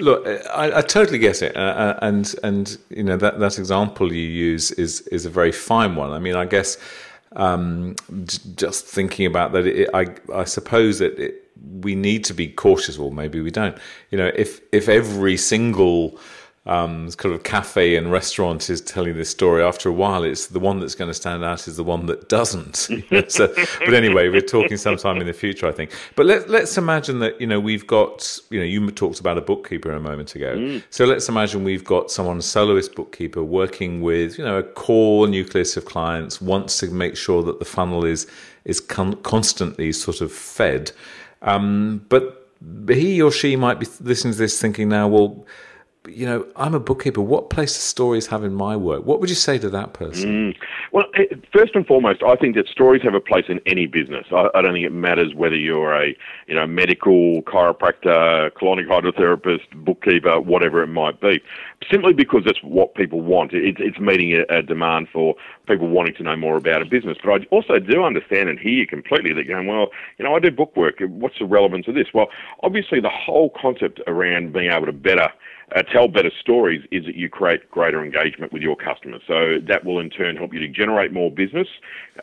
Look, 0.00 0.26
I, 0.26 0.78
I, 0.78 0.82
totally 0.82 1.18
get 1.18 1.42
it, 1.42 1.56
uh, 1.56 1.60
uh, 1.60 1.98
and 2.02 2.34
and 2.42 2.78
you 2.90 3.02
know 3.02 3.16
that 3.16 3.38
that 3.38 3.58
example 3.58 4.12
you 4.12 4.28
use 4.28 4.70
is 4.72 5.02
is 5.08 5.26
a 5.26 5.30
very 5.30 5.52
fine 5.52 5.96
one. 5.96 6.10
I 6.10 6.18
mean, 6.18 6.36
I 6.36 6.44
guess 6.44 6.78
um, 7.36 7.96
just 8.56 8.86
thinking 8.86 9.26
about 9.26 9.52
that, 9.52 9.66
it, 9.66 9.90
I 9.94 10.06
I 10.32 10.44
suppose 10.44 10.98
that 10.98 11.18
it, 11.18 11.50
we 11.80 11.94
need 11.94 12.24
to 12.24 12.34
be 12.34 12.48
cautious, 12.48 12.98
or 12.98 13.12
maybe 13.12 13.40
we 13.40 13.50
don't. 13.50 13.76
You 14.10 14.18
know, 14.18 14.30
if 14.34 14.60
if 14.72 14.88
every 14.88 15.36
single 15.36 16.18
um, 16.66 17.10
kind 17.12 17.34
of 17.34 17.42
cafe 17.42 17.94
and 17.94 18.10
restaurant 18.10 18.70
is 18.70 18.80
telling 18.80 19.16
this 19.16 19.28
story. 19.28 19.62
After 19.62 19.90
a 19.90 19.92
while, 19.92 20.24
it's 20.24 20.46
the 20.46 20.58
one 20.58 20.80
that's 20.80 20.94
going 20.94 21.10
to 21.10 21.14
stand 21.14 21.44
out 21.44 21.68
is 21.68 21.76
the 21.76 21.84
one 21.84 22.06
that 22.06 22.30
doesn't. 22.30 22.76
so, 23.28 23.52
but 23.80 23.92
anyway, 23.92 24.30
we're 24.30 24.40
talking 24.40 24.78
sometime 24.78 25.18
in 25.18 25.26
the 25.26 25.34
future, 25.34 25.66
I 25.66 25.72
think. 25.72 25.90
But 26.16 26.24
let, 26.24 26.48
let's 26.48 26.78
imagine 26.78 27.18
that 27.18 27.38
you 27.38 27.46
know 27.46 27.60
we've 27.60 27.86
got 27.86 28.38
you 28.48 28.58
know 28.58 28.64
you 28.64 28.90
talked 28.90 29.20
about 29.20 29.36
a 29.36 29.42
bookkeeper 29.42 29.90
a 29.90 30.00
moment 30.00 30.34
ago. 30.34 30.56
Mm. 30.56 30.82
So 30.88 31.04
let's 31.04 31.28
imagine 31.28 31.64
we've 31.64 31.84
got 31.84 32.10
someone 32.10 32.40
soloist 32.40 32.94
bookkeeper 32.94 33.44
working 33.44 34.00
with 34.00 34.38
you 34.38 34.44
know 34.44 34.56
a 34.56 34.62
core 34.62 35.26
nucleus 35.26 35.76
of 35.76 35.84
clients, 35.84 36.40
wants 36.40 36.78
to 36.78 36.86
make 36.86 37.16
sure 37.16 37.42
that 37.42 37.58
the 37.58 37.66
funnel 37.66 38.06
is 38.06 38.26
is 38.64 38.80
con- 38.80 39.16
constantly 39.16 39.92
sort 39.92 40.22
of 40.22 40.32
fed. 40.32 40.92
Um, 41.42 42.06
but 42.08 42.48
he 42.88 43.20
or 43.20 43.30
she 43.30 43.54
might 43.54 43.78
be 43.78 43.86
listening 44.00 44.32
to 44.32 44.38
this 44.38 44.58
thinking 44.58 44.88
now, 44.88 45.08
well 45.08 45.46
you 46.08 46.26
know, 46.26 46.46
I'm 46.56 46.74
a 46.74 46.80
bookkeeper. 46.80 47.22
What 47.22 47.48
place 47.48 47.72
do 47.74 47.80
stories 47.80 48.26
have 48.26 48.44
in 48.44 48.54
my 48.54 48.76
work? 48.76 49.06
What 49.06 49.20
would 49.20 49.30
you 49.30 49.36
say 49.36 49.58
to 49.58 49.70
that 49.70 49.94
person? 49.94 50.52
Mm. 50.52 50.56
Well, 50.92 51.04
first 51.52 51.74
and 51.74 51.86
foremost, 51.86 52.22
I 52.22 52.36
think 52.36 52.56
that 52.56 52.68
stories 52.68 53.02
have 53.02 53.14
a 53.14 53.20
place 53.20 53.46
in 53.48 53.60
any 53.64 53.86
business. 53.86 54.26
I, 54.30 54.48
I, 54.54 54.60
don't 54.60 54.74
think 54.74 54.84
it 54.84 54.92
matters 54.92 55.34
whether 55.34 55.56
you're 55.56 55.94
a, 55.94 56.14
you 56.46 56.54
know, 56.54 56.66
medical 56.66 57.42
chiropractor, 57.42 58.50
colonic 58.52 58.86
hydrotherapist, 58.86 59.62
bookkeeper, 59.84 60.40
whatever 60.40 60.82
it 60.82 60.88
might 60.88 61.20
be. 61.20 61.40
Simply 61.90 62.12
because 62.12 62.42
that's 62.44 62.62
what 62.62 62.94
people 62.94 63.22
want. 63.22 63.54
It, 63.54 63.76
it's 63.78 63.98
meeting 63.98 64.34
a, 64.34 64.58
a 64.58 64.62
demand 64.62 65.08
for 65.10 65.34
people 65.66 65.88
wanting 65.88 66.14
to 66.16 66.22
know 66.22 66.36
more 66.36 66.56
about 66.56 66.82
a 66.82 66.84
business. 66.84 67.16
But 67.24 67.30
I 67.30 67.46
also 67.50 67.78
do 67.78 68.04
understand 68.04 68.50
and 68.50 68.58
hear 68.58 68.72
you 68.72 68.86
completely 68.86 69.32
that 69.32 69.46
you're 69.46 69.56
going, 69.56 69.68
well, 69.68 69.88
you 70.18 70.24
know, 70.26 70.36
I 70.36 70.38
do 70.38 70.50
bookwork. 70.50 70.96
What's 71.00 71.38
the 71.38 71.46
relevance 71.46 71.88
of 71.88 71.94
this? 71.94 72.08
Well, 72.12 72.28
obviously 72.62 73.00
the 73.00 73.10
whole 73.10 73.50
concept 73.58 74.00
around 74.06 74.52
being 74.52 74.70
able 74.70 74.86
to 74.86 74.92
better 74.92 75.30
uh, 75.74 75.82
tell 75.82 76.08
better 76.08 76.30
stories 76.40 76.82
is 76.90 77.04
that 77.06 77.14
you 77.14 77.28
create 77.28 77.70
greater 77.70 78.04
engagement 78.04 78.52
with 78.52 78.62
your 78.62 78.76
customers. 78.76 79.22
So 79.26 79.58
that 79.66 79.84
will 79.84 79.98
in 79.98 80.10
turn 80.10 80.36
help 80.36 80.52
you 80.52 80.60
to 80.60 80.68
generate 80.68 81.12
more 81.12 81.30
business, 81.30 81.68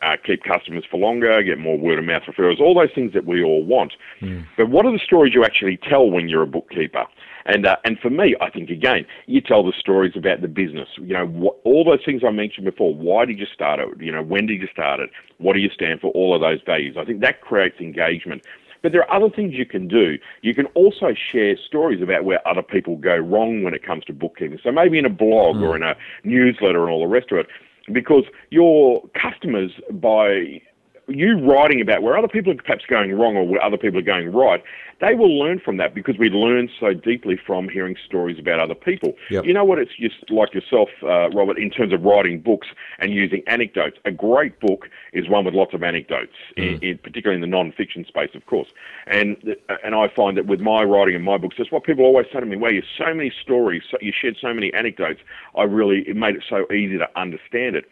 uh, 0.02 0.16
keep 0.24 0.44
customers 0.44 0.84
for 0.90 0.98
longer, 0.98 1.42
get 1.42 1.58
more 1.58 1.78
word 1.78 1.98
of 1.98 2.04
mouth 2.04 2.22
referrals, 2.22 2.60
all 2.60 2.74
those 2.74 2.92
things 2.94 3.12
that 3.12 3.26
we 3.26 3.42
all 3.42 3.64
want. 3.64 3.94
Mm. 4.20 4.46
But 4.56 4.70
what 4.70 4.86
are 4.86 4.92
the 4.92 5.00
stories 5.04 5.34
you 5.34 5.44
actually 5.44 5.76
tell 5.76 6.10
when 6.10 6.28
you're 6.28 6.42
a 6.42 6.46
bookkeeper? 6.46 7.04
And 7.44 7.66
uh, 7.66 7.76
and 7.84 7.98
for 7.98 8.10
me, 8.10 8.36
I 8.40 8.50
think 8.50 8.70
again, 8.70 9.04
you 9.26 9.40
tell 9.40 9.64
the 9.64 9.72
stories 9.76 10.12
about 10.16 10.42
the 10.42 10.48
business. 10.48 10.88
You 10.96 11.14
know, 11.14 11.26
what, 11.26 11.56
all 11.64 11.84
those 11.84 12.04
things 12.04 12.22
I 12.24 12.30
mentioned 12.30 12.64
before. 12.64 12.94
Why 12.94 13.24
did 13.24 13.38
you 13.38 13.46
start 13.52 13.80
it? 13.80 13.88
You 13.98 14.12
know, 14.12 14.22
when 14.22 14.46
did 14.46 14.60
you 14.60 14.68
start 14.68 15.00
it? 15.00 15.10
What 15.38 15.54
do 15.54 15.58
you 15.58 15.70
stand 15.70 16.00
for? 16.00 16.12
All 16.12 16.34
of 16.34 16.40
those 16.40 16.60
values. 16.64 16.96
I 16.96 17.04
think 17.04 17.20
that 17.20 17.40
creates 17.40 17.80
engagement. 17.80 18.46
But 18.82 18.92
there 18.92 19.08
are 19.08 19.16
other 19.16 19.34
things 19.34 19.54
you 19.54 19.66
can 19.66 19.88
do. 19.88 20.18
You 20.42 20.54
can 20.54 20.66
also 20.74 21.14
share 21.14 21.56
stories 21.56 22.02
about 22.02 22.24
where 22.24 22.46
other 22.46 22.62
people 22.62 22.96
go 22.96 23.16
wrong 23.16 23.62
when 23.62 23.74
it 23.74 23.84
comes 23.84 24.04
to 24.06 24.12
bookkeeping. 24.12 24.58
So 24.62 24.72
maybe 24.72 24.98
in 24.98 25.06
a 25.06 25.10
blog 25.10 25.56
mm. 25.56 25.62
or 25.62 25.76
in 25.76 25.82
a 25.82 25.94
newsletter 26.24 26.82
and 26.82 26.90
all 26.90 27.00
the 27.00 27.06
rest 27.06 27.30
of 27.32 27.38
it, 27.38 27.46
because 27.92 28.24
your 28.50 29.02
customers, 29.14 29.70
by 29.90 30.60
you 31.08 31.38
writing 31.38 31.80
about 31.80 32.02
where 32.02 32.16
other 32.16 32.28
people 32.28 32.52
are 32.52 32.56
perhaps 32.56 32.84
going 32.86 33.12
wrong 33.12 33.36
or 33.36 33.46
where 33.46 33.62
other 33.62 33.76
people 33.76 33.98
are 33.98 34.02
going 34.04 34.32
right, 34.32 34.62
they 35.00 35.14
will 35.14 35.36
learn 35.36 35.58
from 35.58 35.76
that 35.78 35.94
because 35.94 36.16
we 36.16 36.28
learn 36.30 36.68
so 36.78 36.94
deeply 36.94 37.36
from 37.44 37.68
hearing 37.68 37.96
stories 38.06 38.38
about 38.38 38.60
other 38.60 38.74
people. 38.74 39.14
Yep. 39.30 39.44
You 39.44 39.52
know 39.52 39.64
what? 39.64 39.78
It's 39.78 39.90
just 39.98 40.30
like 40.30 40.54
yourself, 40.54 40.88
uh, 41.02 41.28
Robert, 41.30 41.58
in 41.58 41.70
terms 41.70 41.92
of 41.92 42.02
writing 42.02 42.40
books 42.40 42.68
and 43.00 43.12
using 43.12 43.42
anecdotes. 43.48 43.98
A 44.04 44.12
great 44.12 44.60
book 44.60 44.88
is 45.12 45.28
one 45.28 45.44
with 45.44 45.54
lots 45.54 45.74
of 45.74 45.82
anecdotes, 45.82 46.36
mm. 46.56 46.76
in, 46.76 46.88
in, 46.88 46.98
particularly 46.98 47.34
in 47.34 47.40
the 47.40 47.48
non-fiction 47.48 48.04
space, 48.06 48.30
of 48.34 48.46
course. 48.46 48.68
And 49.08 49.36
and 49.82 49.94
I 49.94 50.08
find 50.14 50.36
that 50.36 50.46
with 50.46 50.60
my 50.60 50.84
writing 50.84 51.16
and 51.16 51.24
my 51.24 51.36
books, 51.36 51.56
that's 51.58 51.72
what 51.72 51.82
people 51.82 52.04
always 52.04 52.26
say 52.32 52.38
to 52.38 52.46
me. 52.46 52.56
Well, 52.56 52.72
you 52.72 52.82
so 52.96 53.12
many 53.12 53.32
stories, 53.42 53.82
so, 53.90 53.98
you 54.00 54.12
shared 54.12 54.36
so 54.40 54.54
many 54.54 54.72
anecdotes. 54.72 55.20
I 55.56 55.64
really 55.64 56.04
it 56.06 56.16
made 56.16 56.36
it 56.36 56.44
so 56.48 56.64
easy 56.72 56.96
to 56.98 57.08
understand 57.16 57.74
it. 57.74 57.86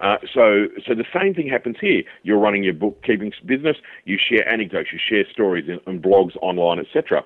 Uh, 0.00 0.16
so, 0.32 0.66
so 0.86 0.94
the 0.94 1.04
same 1.12 1.34
thing 1.34 1.48
happens 1.48 1.76
here. 1.80 2.02
You're 2.22 2.38
running 2.38 2.64
your 2.64 2.74
bookkeeping 2.74 3.32
business. 3.46 3.76
You 4.04 4.18
share 4.18 4.46
anecdotes, 4.48 4.90
you 4.92 4.98
share 4.98 5.24
stories 5.30 5.68
and 5.86 6.02
blogs 6.02 6.36
online, 6.42 6.78
etc. 6.78 7.22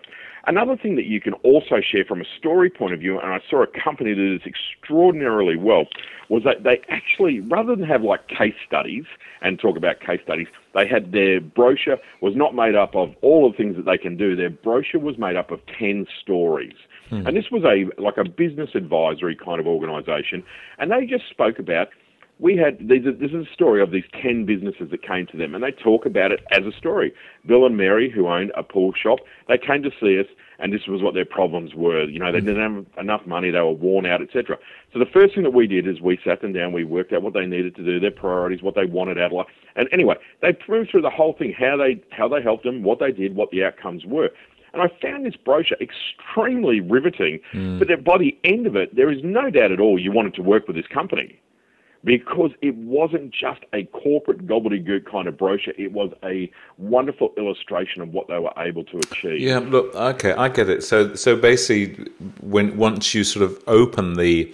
Another 0.46 0.76
thing 0.76 0.96
that 0.96 1.04
you 1.04 1.20
can 1.20 1.34
also 1.34 1.80
share 1.80 2.04
from 2.04 2.20
a 2.22 2.24
story 2.38 2.70
point 2.70 2.94
of 2.94 3.00
view, 3.00 3.18
and 3.18 3.32
I 3.34 3.40
saw 3.50 3.62
a 3.62 3.66
company 3.66 4.14
that 4.14 4.18
that 4.28 4.34
is 4.34 4.40
extraordinarily 4.46 5.56
well, 5.56 5.84
was 6.28 6.42
that 6.44 6.62
they 6.64 6.80
actually, 6.88 7.40
rather 7.40 7.74
than 7.74 7.84
have 7.84 8.02
like 8.02 8.28
case 8.28 8.54
studies 8.66 9.04
and 9.42 9.58
talk 9.58 9.76
about 9.76 10.00
case 10.00 10.20
studies, 10.24 10.46
they 10.74 10.86
had 10.86 11.12
their 11.12 11.40
brochure 11.40 11.98
was 12.20 12.34
not 12.36 12.54
made 12.54 12.74
up 12.74 12.94
of 12.94 13.14
all 13.22 13.50
the 13.50 13.56
things 13.56 13.76
that 13.76 13.84
they 13.84 13.98
can 13.98 14.16
do. 14.16 14.36
Their 14.36 14.50
brochure 14.50 15.00
was 15.00 15.18
made 15.18 15.36
up 15.36 15.50
of 15.50 15.60
10 15.78 16.06
stories. 16.20 16.74
Hmm. 17.08 17.26
And 17.26 17.36
this 17.36 17.50
was 17.50 17.64
a 17.64 17.90
like 18.00 18.18
a 18.18 18.28
business 18.28 18.70
advisory 18.74 19.36
kind 19.36 19.60
of 19.60 19.66
organization. 19.66 20.42
And 20.78 20.90
they 20.90 21.06
just 21.06 21.28
spoke 21.30 21.58
about 21.58 21.88
we 22.40 22.56
had 22.56 22.78
these, 22.78 23.04
this 23.04 23.30
is 23.30 23.46
a 23.46 23.52
story 23.52 23.82
of 23.82 23.90
these 23.90 24.04
10 24.20 24.44
businesses 24.44 24.90
that 24.90 25.02
came 25.02 25.26
to 25.26 25.36
them 25.36 25.54
and 25.54 25.62
they 25.62 25.72
talk 25.72 26.06
about 26.06 26.32
it 26.32 26.40
as 26.52 26.64
a 26.64 26.72
story. 26.76 27.12
Bill 27.46 27.66
and 27.66 27.76
mary 27.76 28.10
who 28.10 28.28
owned 28.28 28.52
a 28.56 28.62
pool 28.62 28.92
shop 28.92 29.18
they 29.48 29.58
came 29.58 29.82
to 29.82 29.90
see 30.00 30.18
us 30.18 30.26
and 30.60 30.72
this 30.72 30.86
was 30.88 31.02
what 31.02 31.14
their 31.14 31.24
problems 31.24 31.74
were. 31.74 32.04
You 32.04 32.18
know 32.18 32.32
they 32.32 32.40
didn't 32.40 32.62
have 32.62 32.86
enough 32.98 33.26
money 33.26 33.50
they 33.50 33.60
were 33.60 33.72
worn 33.72 34.06
out 34.06 34.22
etc 34.22 34.56
so 34.92 34.98
the 34.98 35.06
first 35.06 35.34
thing 35.34 35.44
that 35.44 35.52
we 35.52 35.66
did 35.66 35.86
is 35.86 36.00
we 36.00 36.18
sat 36.24 36.40
them 36.40 36.52
down 36.52 36.72
we 36.72 36.84
worked 36.84 37.12
out 37.12 37.22
what 37.22 37.34
they 37.34 37.46
needed 37.46 37.74
to 37.76 37.84
do 37.84 37.98
their 37.98 38.10
priorities 38.10 38.62
what 38.62 38.74
they 38.74 38.86
wanted 38.86 39.18
out 39.18 39.26
of 39.26 39.32
life. 39.32 39.46
And 39.76 39.88
anyway 39.92 40.16
they 40.40 40.56
moved 40.68 40.90
through 40.90 41.02
the 41.02 41.10
whole 41.10 41.32
thing 41.32 41.52
how 41.52 41.76
they 41.76 42.00
how 42.10 42.28
they 42.28 42.42
helped 42.42 42.64
them 42.64 42.82
what 42.82 43.00
they 43.00 43.12
did 43.12 43.34
what 43.34 43.50
the 43.50 43.64
outcomes 43.64 44.04
were. 44.04 44.30
And 44.74 44.82
I 44.82 44.88
found 45.00 45.24
this 45.24 45.34
brochure 45.34 45.78
extremely 45.80 46.80
riveting, 46.80 47.40
mm. 47.54 47.78
but 47.78 48.04
by 48.04 48.18
the 48.18 48.38
end 48.44 48.66
of 48.66 48.76
it, 48.76 48.94
there 48.94 49.10
is 49.10 49.24
no 49.24 49.48
doubt 49.48 49.72
at 49.72 49.80
all 49.80 49.98
you 49.98 50.12
wanted 50.12 50.34
to 50.34 50.42
work 50.42 50.66
with 50.66 50.76
this 50.76 50.86
company 50.86 51.40
because 52.04 52.50
it 52.62 52.74
wasn't 52.76 53.32
just 53.32 53.60
a 53.72 53.84
corporate 53.84 54.46
gobbledygook 54.46 55.10
kind 55.10 55.28
of 55.28 55.36
brochure. 55.36 55.74
It 55.76 55.92
was 55.92 56.12
a 56.24 56.50
wonderful 56.76 57.32
illustration 57.36 58.02
of 58.02 58.10
what 58.10 58.28
they 58.28 58.38
were 58.38 58.52
able 58.56 58.84
to 58.84 58.98
achieve. 58.98 59.40
Yeah, 59.40 59.58
look, 59.58 59.94
okay, 59.94 60.32
I 60.32 60.48
get 60.48 60.68
it. 60.68 60.84
So, 60.84 61.14
so 61.14 61.36
basically, 61.36 62.10
when 62.40 62.76
once 62.76 63.14
you 63.14 63.24
sort 63.24 63.44
of 63.44 63.62
open 63.66 64.14
the 64.14 64.52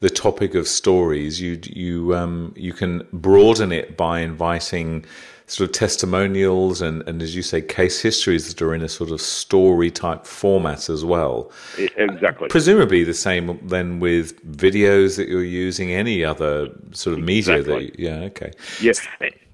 the 0.00 0.10
topic 0.10 0.54
of 0.54 0.66
stories, 0.68 1.40
you 1.40 1.60
you 1.64 2.14
um, 2.14 2.52
you 2.56 2.72
can 2.72 3.06
broaden 3.12 3.72
it 3.72 3.96
by 3.96 4.20
inviting 4.20 5.04
sort 5.52 5.68
of 5.68 5.74
testimonials 5.74 6.80
and, 6.80 7.06
and 7.06 7.20
as 7.20 7.36
you 7.36 7.42
say, 7.42 7.60
case 7.60 8.00
histories 8.00 8.48
that 8.48 8.62
are 8.62 8.74
in 8.74 8.80
a 8.80 8.88
sort 8.88 9.10
of 9.10 9.20
story 9.20 9.90
type 9.90 10.24
format 10.24 10.88
as 10.88 11.04
well. 11.04 11.52
Exactly. 11.76 12.48
Presumably 12.48 13.04
the 13.04 13.12
same 13.12 13.58
then 13.62 14.00
with 14.00 14.42
videos 14.50 15.16
that 15.18 15.28
you're 15.28 15.44
using, 15.44 15.92
any 15.92 16.24
other 16.24 16.70
sort 16.92 17.18
of 17.18 17.22
media 17.22 17.58
exactly. 17.58 17.90
that 17.90 17.98
you, 17.98 18.08
yeah, 18.08 18.24
okay. 18.24 18.52
Yeah. 18.80 18.92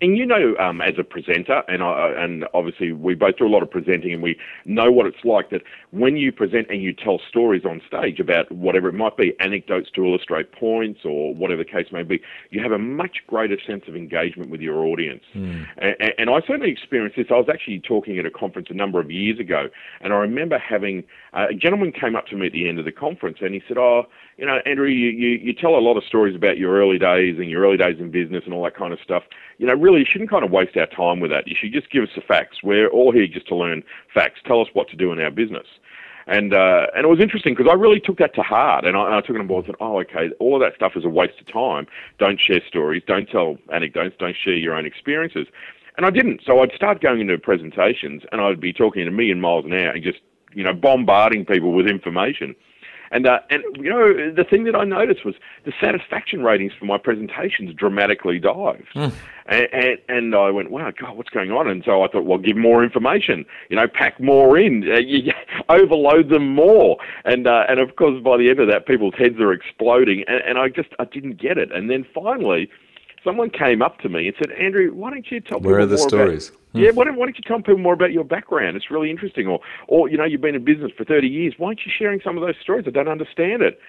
And 0.00 0.16
you 0.16 0.24
know, 0.24 0.54
um, 0.60 0.80
as 0.80 0.94
a 0.98 1.02
presenter, 1.02 1.62
and 1.66 1.82
I, 1.82 2.12
and 2.16 2.44
obviously 2.54 2.92
we 2.92 3.14
both 3.14 3.36
do 3.36 3.46
a 3.46 3.48
lot 3.48 3.62
of 3.62 3.70
presenting, 3.70 4.12
and 4.12 4.22
we 4.22 4.38
know 4.64 4.92
what 4.92 5.06
it's 5.06 5.24
like 5.24 5.50
that 5.50 5.62
when 5.90 6.16
you 6.16 6.30
present 6.30 6.68
and 6.70 6.82
you 6.82 6.92
tell 6.92 7.20
stories 7.28 7.64
on 7.64 7.82
stage 7.86 8.20
about 8.20 8.50
whatever 8.52 8.88
it 8.88 8.94
might 8.94 9.16
be, 9.16 9.34
anecdotes 9.40 9.90
to 9.94 10.04
illustrate 10.04 10.52
points 10.52 11.00
or 11.04 11.34
whatever 11.34 11.64
the 11.64 11.70
case 11.70 11.86
may 11.90 12.04
be, 12.04 12.20
you 12.50 12.62
have 12.62 12.72
a 12.72 12.78
much 12.78 13.18
greater 13.26 13.56
sense 13.66 13.84
of 13.88 13.96
engagement 13.96 14.50
with 14.50 14.60
your 14.60 14.84
audience. 14.84 15.24
Mm. 15.34 15.66
And, 15.78 16.12
and, 16.18 16.30
I 16.30 16.40
certainly 16.46 16.70
experienced 16.70 17.16
this. 17.16 17.26
I 17.30 17.34
was 17.34 17.48
actually 17.52 17.80
talking 17.80 18.18
at 18.18 18.26
a 18.26 18.30
conference 18.30 18.68
a 18.70 18.74
number 18.74 19.00
of 19.00 19.10
years 19.10 19.40
ago, 19.40 19.68
and 20.00 20.12
I 20.12 20.16
remember 20.16 20.58
having 20.58 21.04
uh, 21.32 21.46
a 21.50 21.54
gentleman 21.54 21.90
came 21.90 22.14
up 22.14 22.26
to 22.28 22.36
me 22.36 22.46
at 22.46 22.52
the 22.52 22.68
end 22.68 22.78
of 22.78 22.84
the 22.84 22.92
conference, 22.92 23.38
and 23.40 23.52
he 23.52 23.62
said, 23.66 23.78
"Oh, 23.78 24.06
you 24.38 24.46
know, 24.46 24.60
Andrew, 24.64 24.86
you, 24.86 25.08
you, 25.08 25.38
you 25.42 25.52
tell 25.52 25.74
a 25.74 25.80
lot 25.82 25.96
of 25.96 26.04
stories 26.04 26.36
about 26.36 26.58
your 26.58 26.72
early 26.76 26.96
days 26.96 27.38
and 27.38 27.50
your 27.50 27.62
early 27.64 27.76
days 27.76 27.96
in 27.98 28.12
business 28.12 28.44
and 28.44 28.54
all 28.54 28.62
that 28.62 28.76
kind 28.76 28.92
of 28.92 29.00
stuff. 29.02 29.24
You 29.58 29.66
know, 29.66 29.74
really, 29.74 29.98
you 29.98 30.06
shouldn't 30.08 30.30
kind 30.30 30.44
of 30.44 30.52
waste 30.52 30.76
our 30.76 30.86
time 30.86 31.18
with 31.18 31.32
that. 31.32 31.48
You 31.48 31.56
should 31.58 31.72
just 31.72 31.90
give 31.90 32.04
us 32.04 32.10
the 32.14 32.20
facts. 32.20 32.62
We're 32.62 32.88
all 32.88 33.12
here 33.12 33.26
just 33.26 33.48
to 33.48 33.56
learn 33.56 33.82
facts. 34.14 34.40
Tell 34.46 34.60
us 34.60 34.68
what 34.72 34.88
to 34.90 34.96
do 34.96 35.10
in 35.10 35.20
our 35.20 35.32
business. 35.32 35.66
And 36.28 36.54
uh, 36.54 36.86
and 36.94 37.04
it 37.04 37.08
was 37.08 37.20
interesting 37.20 37.54
because 37.54 37.70
I 37.70 37.74
really 37.74 38.00
took 38.00 38.18
that 38.18 38.34
to 38.34 38.42
heart, 38.42 38.84
and 38.84 38.96
I, 38.96 39.06
and 39.06 39.14
I 39.14 39.20
took 39.22 39.34
it 39.34 39.40
on 39.40 39.46
board 39.46 39.64
and 39.64 39.72
said, 39.72 39.78
"Oh, 39.80 39.98
okay, 40.00 40.30
all 40.38 40.54
of 40.54 40.60
that 40.60 40.76
stuff 40.76 40.92
is 40.94 41.04
a 41.04 41.08
waste 41.08 41.40
of 41.40 41.50
time. 41.50 41.86
Don't 42.18 42.38
share 42.38 42.60
stories. 42.68 43.02
Don't 43.06 43.26
tell 43.28 43.56
anecdotes. 43.72 44.14
Don't 44.18 44.36
share 44.36 44.52
your 44.52 44.74
own 44.74 44.84
experiences." 44.84 45.46
And 45.96 46.04
I 46.04 46.10
didn't. 46.10 46.42
So 46.44 46.60
I'd 46.60 46.72
start 46.72 47.00
going 47.00 47.20
into 47.20 47.38
presentations, 47.38 48.24
and 48.30 48.42
I'd 48.42 48.60
be 48.60 48.74
talking 48.74 49.08
a 49.08 49.10
million 49.10 49.40
miles 49.40 49.64
an 49.64 49.72
hour 49.72 49.88
and 49.88 50.04
just 50.04 50.18
you 50.52 50.62
know 50.62 50.74
bombarding 50.74 51.46
people 51.46 51.72
with 51.72 51.86
information. 51.86 52.54
And 53.10 53.26
uh, 53.26 53.40
and 53.50 53.62
you 53.76 53.90
know 53.90 54.32
the 54.32 54.44
thing 54.44 54.64
that 54.64 54.74
I 54.74 54.84
noticed 54.84 55.24
was 55.24 55.34
the 55.64 55.72
satisfaction 55.80 56.42
ratings 56.42 56.72
for 56.78 56.84
my 56.84 56.98
presentations 56.98 57.74
dramatically 57.74 58.38
dived. 58.38 58.88
Mm. 58.94 59.12
And, 59.46 59.68
and, 59.72 59.98
and 60.08 60.34
I 60.34 60.50
went, 60.50 60.70
wow, 60.70 60.90
God, 60.90 61.16
what's 61.16 61.30
going 61.30 61.50
on? 61.50 61.68
And 61.68 61.82
so 61.82 62.02
I 62.02 62.08
thought, 62.08 62.26
well, 62.26 62.36
give 62.36 62.58
more 62.58 62.84
information. 62.84 63.46
You 63.70 63.76
know, 63.76 63.88
pack 63.88 64.20
more 64.20 64.58
in, 64.58 64.86
uh, 64.90 64.96
you, 64.98 65.32
overload 65.70 66.28
them 66.28 66.54
more. 66.54 66.98
And 67.24 67.46
uh, 67.46 67.64
and 67.68 67.80
of 67.80 67.96
course, 67.96 68.22
by 68.22 68.36
the 68.36 68.50
end 68.50 68.60
of 68.60 68.68
that, 68.68 68.86
people's 68.86 69.14
heads 69.14 69.40
are 69.40 69.52
exploding. 69.52 70.24
And, 70.28 70.42
and 70.42 70.58
I 70.58 70.68
just 70.68 70.90
I 70.98 71.04
didn't 71.04 71.40
get 71.40 71.58
it. 71.58 71.72
And 71.72 71.90
then 71.90 72.06
finally 72.14 72.70
someone 73.24 73.50
came 73.50 73.82
up 73.82 73.98
to 74.00 74.08
me 74.08 74.28
and 74.28 74.36
said, 74.38 74.52
Andrew, 74.52 74.92
why 74.94 75.10
don't 75.10 75.30
you 75.30 75.40
tell 75.40 75.60
me? 75.60 75.66
Where 75.66 75.80
are 75.80 75.86
the 75.86 75.96
more 75.96 76.08
stories? 76.08 76.48
About. 76.48 76.57
Yeah, 76.72 76.90
why 76.90 77.04
don't, 77.04 77.16
why 77.16 77.26
don't 77.26 77.36
you 77.36 77.44
tell 77.46 77.58
people 77.58 77.78
more 77.78 77.94
about 77.94 78.12
your 78.12 78.24
background? 78.24 78.76
It's 78.76 78.90
really 78.90 79.10
interesting. 79.10 79.46
Or, 79.46 79.60
or, 79.86 80.08
you 80.08 80.16
know, 80.16 80.24
you've 80.24 80.40
been 80.40 80.54
in 80.54 80.64
business 80.64 80.92
for 80.96 81.04
30 81.04 81.26
years. 81.26 81.54
Why 81.56 81.68
aren't 81.68 81.80
you 81.86 81.92
sharing 81.96 82.20
some 82.20 82.36
of 82.36 82.42
those 82.42 82.56
stories? 82.60 82.84
I 82.86 82.90
don't 82.90 83.08
understand 83.08 83.62
it. 83.62 83.80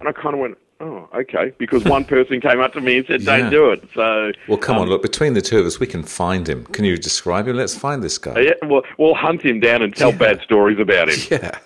And 0.00 0.08
I 0.08 0.12
kind 0.12 0.34
of 0.34 0.40
went, 0.40 0.58
oh, 0.80 1.08
okay, 1.14 1.52
because 1.58 1.84
one 1.84 2.04
person 2.14 2.40
came 2.40 2.60
up 2.60 2.72
to 2.74 2.80
me 2.80 2.98
and 2.98 3.06
said, 3.06 3.24
don't 3.24 3.44
yeah. 3.44 3.50
do 3.50 3.70
it. 3.70 3.88
So, 3.94 4.32
well, 4.48 4.58
come 4.58 4.76
um, 4.76 4.82
on, 4.82 4.88
look, 4.88 5.02
between 5.02 5.34
the 5.34 5.40
two 5.40 5.58
of 5.58 5.66
us, 5.66 5.80
we 5.80 5.86
can 5.86 6.02
find 6.02 6.48
him. 6.48 6.64
Can 6.66 6.84
you 6.84 6.96
describe 6.96 7.48
him? 7.48 7.56
Let's 7.56 7.74
find 7.76 8.02
this 8.02 8.18
guy. 8.18 8.38
Yeah, 8.40 8.52
well, 8.62 8.82
we'll 8.98 9.14
hunt 9.14 9.42
him 9.42 9.60
down 9.60 9.82
and 9.82 9.94
tell 9.94 10.10
yeah. 10.10 10.18
bad 10.18 10.40
stories 10.42 10.78
about 10.78 11.08
him. 11.08 11.16
Yeah. 11.30 11.58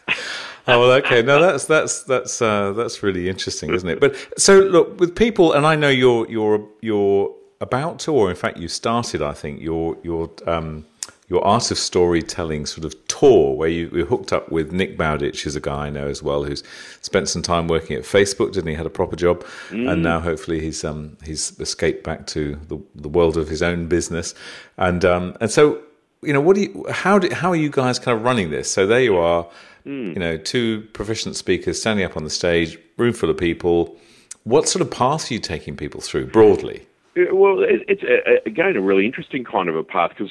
oh 0.68 0.80
well, 0.80 0.92
okay. 0.92 1.22
No, 1.22 1.40
that's 1.40 1.64
that's 1.64 2.02
that's 2.04 2.40
uh, 2.42 2.72
that's 2.72 3.02
really 3.02 3.28
interesting, 3.28 3.72
isn't 3.72 3.88
it? 3.88 3.98
But 3.98 4.14
so 4.38 4.58
look 4.58 5.00
with 5.00 5.16
people, 5.16 5.52
and 5.52 5.66
I 5.66 5.74
know 5.74 5.88
you're 5.88 6.30
you're 6.30 6.68
you're 6.80 7.34
about 7.60 7.98
to, 8.00 8.12
or 8.12 8.30
in 8.30 8.36
fact, 8.36 8.58
you 8.58 8.68
started, 8.68 9.22
I 9.22 9.32
think, 9.32 9.60
your 9.60 9.96
your 10.02 10.30
um, 10.46 10.86
your 11.28 11.44
art 11.44 11.70
of 11.70 11.78
storytelling 11.78 12.66
sort 12.66 12.84
of 12.84 13.06
tour, 13.06 13.54
where 13.54 13.68
you, 13.68 13.88
you 13.94 14.04
hooked 14.04 14.32
up 14.32 14.50
with 14.50 14.72
Nick 14.72 14.98
Bowditch, 14.98 15.44
who's 15.44 15.54
a 15.54 15.60
guy 15.60 15.86
I 15.86 15.90
know 15.90 16.08
as 16.08 16.22
well, 16.22 16.42
who's 16.42 16.64
spent 17.02 17.28
some 17.28 17.42
time 17.42 17.68
working 17.68 17.96
at 17.96 18.02
Facebook, 18.02 18.52
didn't 18.52 18.68
he? 18.68 18.74
Had 18.74 18.86
a 18.86 18.90
proper 18.90 19.16
job, 19.16 19.44
mm. 19.68 19.90
and 19.90 20.02
now 20.02 20.20
hopefully 20.20 20.60
he's 20.60 20.84
um, 20.84 21.16
he's 21.24 21.58
escaped 21.60 22.04
back 22.04 22.26
to 22.28 22.56
the 22.68 22.80
the 22.94 23.08
world 23.08 23.36
of 23.36 23.48
his 23.48 23.62
own 23.62 23.88
business, 23.88 24.34
and 24.76 25.04
um, 25.04 25.36
and 25.40 25.50
so 25.50 25.82
you 26.22 26.32
know, 26.32 26.40
what 26.40 26.56
do 26.56 26.62
you 26.62 26.86
how 26.90 27.18
do 27.18 27.32
how 27.34 27.50
are 27.50 27.56
you 27.56 27.70
guys 27.70 27.98
kind 27.98 28.16
of 28.16 28.24
running 28.24 28.50
this? 28.50 28.70
So 28.70 28.86
there 28.86 29.02
you 29.02 29.16
are, 29.16 29.46
mm. 29.86 30.12
you 30.12 30.18
know, 30.18 30.36
two 30.36 30.82
proficient 30.92 31.36
speakers 31.36 31.80
standing 31.80 32.04
up 32.04 32.16
on 32.16 32.24
the 32.24 32.30
stage, 32.30 32.78
room 32.96 33.12
full 33.12 33.30
of 33.30 33.38
people. 33.38 33.96
What 34.44 34.68
sort 34.68 34.82
of 34.82 34.90
path 34.90 35.30
are 35.30 35.34
you 35.34 35.40
taking 35.40 35.76
people 35.76 36.00
through 36.00 36.26
broadly? 36.28 36.86
Well, 37.16 37.56
it's 37.66 38.04
again 38.46 38.76
a 38.76 38.80
really 38.80 39.04
interesting 39.04 39.42
kind 39.42 39.68
of 39.68 39.74
a 39.74 39.82
path 39.82 40.12
because 40.16 40.30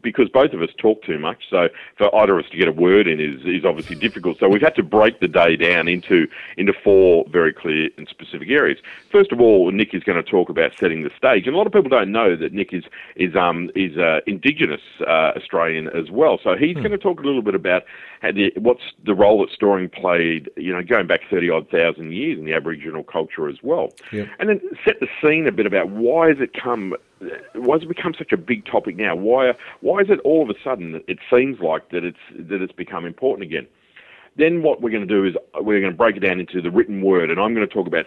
because 0.00 0.28
both 0.28 0.52
of 0.52 0.62
us 0.62 0.70
talk 0.78 1.02
too 1.02 1.18
much. 1.18 1.42
So 1.50 1.68
for 1.98 2.14
either 2.14 2.38
of 2.38 2.44
us 2.44 2.50
to 2.52 2.56
get 2.56 2.68
a 2.68 2.72
word 2.72 3.08
in 3.08 3.18
is 3.18 3.44
is 3.44 3.64
obviously 3.64 3.96
difficult. 3.96 4.38
So 4.38 4.48
we've 4.48 4.62
had 4.62 4.76
to 4.76 4.84
break 4.84 5.18
the 5.18 5.26
day 5.26 5.56
down 5.56 5.88
into 5.88 6.28
into 6.56 6.72
four 6.84 7.24
very 7.30 7.52
clear 7.52 7.90
and 7.98 8.06
specific 8.06 8.48
areas. 8.48 8.78
First 9.10 9.32
of 9.32 9.40
all, 9.40 9.72
Nick 9.72 9.92
is 9.92 10.04
going 10.04 10.22
to 10.22 10.30
talk 10.30 10.50
about 10.50 10.72
setting 10.78 11.02
the 11.02 11.10
stage, 11.16 11.48
and 11.48 11.56
a 11.56 11.58
lot 11.58 11.66
of 11.66 11.72
people 11.72 11.88
don't 11.90 12.12
know 12.12 12.36
that 12.36 12.52
Nick 12.52 12.72
is 12.72 12.84
is 13.16 13.34
um 13.34 13.68
is 13.74 13.98
uh, 13.98 14.20
Indigenous 14.28 14.82
uh, 15.00 15.32
Australian 15.36 15.88
as 15.88 16.12
well. 16.12 16.38
So 16.44 16.56
he's 16.56 16.76
hmm. 16.76 16.82
going 16.82 16.92
to 16.92 16.98
talk 16.98 17.18
a 17.18 17.24
little 17.24 17.42
bit 17.42 17.56
about 17.56 17.82
the, 18.22 18.52
what's 18.56 18.82
the 19.04 19.14
role 19.14 19.40
that 19.40 19.50
storing 19.50 19.88
played, 19.88 20.50
you 20.56 20.72
know, 20.72 20.82
going 20.82 21.06
back 21.06 21.22
thirty 21.28 21.50
odd 21.50 21.68
thousand 21.70 22.12
years 22.12 22.38
in 22.38 22.44
the 22.44 22.52
Aboriginal 22.52 23.02
culture 23.02 23.48
as 23.48 23.56
well, 23.64 23.92
and 24.38 24.48
then 24.48 24.60
set 24.84 25.00
the 25.00 25.08
scene 25.20 25.48
a 25.48 25.52
bit 25.52 25.66
about 25.66 25.88
why 25.88 26.19
has 26.28 26.38
it 26.40 26.52
come 26.52 26.94
why 27.54 27.76
has 27.76 27.82
it 27.82 27.88
become 27.88 28.14
such 28.16 28.32
a 28.32 28.36
big 28.36 28.64
topic 28.64 28.96
now? 28.96 29.14
Why 29.14 29.52
why 29.80 30.00
is 30.00 30.10
it 30.10 30.20
all 30.20 30.42
of 30.42 30.50
a 30.50 30.58
sudden 30.62 30.92
that 30.92 31.04
it 31.08 31.18
seems 31.30 31.60
like 31.60 31.90
that 31.90 32.04
it's 32.04 32.18
that 32.38 32.62
it's 32.62 32.72
become 32.72 33.04
important 33.04 33.46
again? 33.46 33.66
Then 34.36 34.62
what 34.62 34.80
we're 34.80 34.90
going 34.90 35.06
to 35.06 35.12
do 35.12 35.24
is 35.26 35.34
we're 35.60 35.80
going 35.80 35.92
to 35.92 35.96
break 35.96 36.16
it 36.16 36.20
down 36.20 36.38
into 36.38 36.62
the 36.62 36.70
written 36.70 37.02
word, 37.02 37.30
and 37.30 37.40
I'm 37.40 37.52
going 37.52 37.66
to 37.66 37.72
talk 37.72 37.88
about 37.88 38.06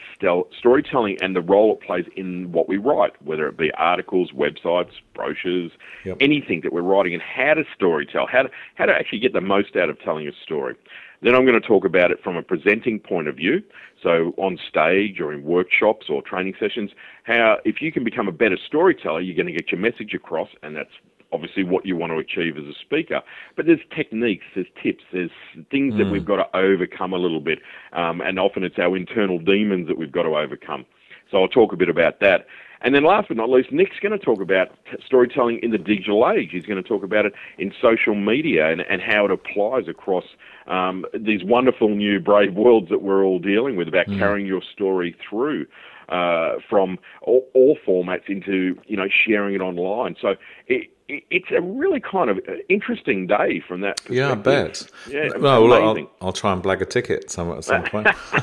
storytelling 0.57 1.17
and 1.21 1.35
the 1.35 1.41
role 1.41 1.73
it 1.73 1.85
plays 1.85 2.05
in 2.15 2.51
what 2.51 2.69
we 2.69 2.77
write, 2.77 3.11
whether 3.23 3.47
it 3.47 3.57
be 3.57 3.71
articles, 3.73 4.31
websites, 4.31 4.91
brochures, 5.13 5.71
yep. 6.05 6.17
anything 6.21 6.61
that 6.61 6.71
we're 6.71 6.81
writing, 6.81 7.13
and 7.13 7.21
how 7.21 7.55
to 7.55 7.65
storytell, 7.77 8.27
how 8.29 8.43
to 8.43 8.49
how 8.75 8.85
to 8.85 8.93
actually 8.93 9.19
get 9.19 9.33
the 9.33 9.41
most 9.41 9.75
out 9.75 9.89
of 9.89 9.99
telling 9.99 10.27
a 10.27 10.31
story. 10.43 10.75
Then 11.23 11.35
I'm 11.35 11.45
going 11.45 11.59
to 11.59 11.65
talk 11.65 11.85
about 11.85 12.11
it 12.11 12.21
from 12.23 12.35
a 12.35 12.43
presenting 12.43 12.99
point 12.99 13.27
of 13.27 13.37
view. 13.37 13.63
So 14.01 14.33
on 14.37 14.59
stage 14.69 15.21
or 15.21 15.33
in 15.33 15.43
workshops 15.43 16.07
or 16.09 16.21
training 16.21 16.55
sessions, 16.59 16.91
how 17.23 17.57
if 17.63 17.81
you 17.81 17.91
can 17.91 18.03
become 18.03 18.27
a 18.27 18.31
better 18.33 18.57
storyteller, 18.67 19.21
you're 19.21 19.35
going 19.35 19.47
to 19.47 19.53
get 19.53 19.71
your 19.71 19.79
message 19.79 20.13
across, 20.13 20.49
and 20.61 20.75
that's 20.75 20.91
obviously 21.31 21.63
what 21.63 21.85
you 21.85 21.95
want 21.95 22.11
to 22.11 22.17
achieve 22.17 22.57
as 22.57 22.65
a 22.65 22.77
speaker. 22.79 23.21
But 23.55 23.65
there's 23.65 23.79
techniques, 23.95 24.45
there's 24.53 24.67
tips, 24.81 25.03
there's 25.11 25.31
things 25.71 25.95
mm. 25.95 25.97
that 25.99 26.11
we've 26.11 26.25
got 26.25 26.37
to 26.37 26.57
overcome 26.57 27.13
a 27.13 27.17
little 27.17 27.41
bit, 27.41 27.59
um, 27.93 28.21
and 28.21 28.39
often 28.39 28.63
it's 28.63 28.77
our 28.77 28.95
internal 28.95 29.39
demons 29.39 29.87
that 29.87 29.97
we've 29.97 30.11
got 30.11 30.23
to 30.23 30.37
overcome. 30.37 30.85
So 31.33 31.41
I'll 31.41 31.47
talk 31.47 31.73
a 31.73 31.75
bit 31.75 31.89
about 31.89 32.19
that. 32.19 32.45
And 32.81 32.93
then 32.93 33.03
last 33.03 33.29
but 33.29 33.37
not 33.37 33.49
least, 33.49 33.71
Nick's 33.71 33.99
going 33.99 34.17
to 34.17 34.23
talk 34.23 34.39
about 34.39 34.67
storytelling 35.03 35.59
in 35.63 35.71
the 35.71 35.77
digital 35.79 36.29
age. 36.29 36.49
He's 36.51 36.65
going 36.65 36.81
to 36.81 36.87
talk 36.87 37.01
about 37.01 37.25
it 37.25 37.33
in 37.57 37.73
social 37.81 38.13
media 38.13 38.69
and, 38.69 38.81
and 38.81 39.01
how 39.01 39.25
it 39.25 39.31
applies 39.31 39.87
across 39.87 40.25
um, 40.67 41.05
these 41.17 41.43
wonderful 41.43 41.89
new 41.89 42.19
brave 42.19 42.53
worlds 42.53 42.89
that 42.89 43.01
we're 43.01 43.23
all 43.23 43.39
dealing 43.39 43.77
with 43.77 43.87
about 43.87 44.07
mm. 44.07 44.19
carrying 44.19 44.45
your 44.45 44.61
story 44.61 45.15
through. 45.27 45.65
Uh, 46.09 46.55
from 46.69 46.99
all, 47.21 47.47
all, 47.53 47.77
formats 47.87 48.27
into 48.27 48.77
you 48.85 48.97
know 48.97 49.07
sharing 49.09 49.55
it 49.55 49.61
online. 49.61 50.15
So 50.21 50.35
it, 50.67 50.89
it's 51.07 51.51
a 51.51 51.61
really 51.61 51.99
kind 51.99 52.29
of 52.29 52.39
interesting 52.69 53.27
day 53.27 53.61
from 53.67 53.81
that 53.81 53.97
perspective. 53.97 54.15
Yeah, 54.15 54.31
I 54.31 54.35
bet. 54.35 54.87
Yeah, 55.09 55.29
well, 55.37 55.73
I'll, 55.73 56.11
I'll, 56.21 56.33
try 56.33 56.53
and 56.53 56.63
blag 56.63 56.81
a 56.81 56.85
ticket 56.85 57.29
somewhere 57.29 57.57
at 57.57 57.65
some 57.65 57.83
point. 57.83 58.07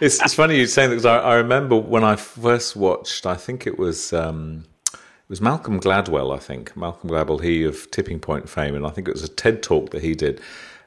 it's, 0.00 0.20
it's, 0.22 0.34
funny 0.34 0.58
you 0.58 0.66
saying 0.66 0.90
that 0.90 0.96
because 0.96 1.06
I, 1.06 1.18
I, 1.18 1.34
remember 1.36 1.76
when 1.76 2.04
I 2.04 2.16
first 2.16 2.76
watched, 2.76 3.26
I 3.26 3.34
think 3.34 3.66
it 3.66 3.78
was 3.78 4.12
um, 4.12 4.64
it 4.92 5.28
was 5.28 5.40
Malcolm 5.40 5.80
Gladwell. 5.80 6.34
I 6.34 6.38
think 6.38 6.76
Malcolm 6.76 7.10
Gladwell, 7.10 7.42
he 7.42 7.64
of 7.64 7.90
Tipping 7.90 8.20
Point 8.20 8.48
fame, 8.48 8.74
and 8.74 8.84
I 8.84 8.90
think 8.90 9.08
it 9.08 9.14
was 9.14 9.24
a 9.24 9.28
TED 9.28 9.62
talk 9.62 9.90
that 9.90 10.02
he 10.02 10.14
did. 10.14 10.40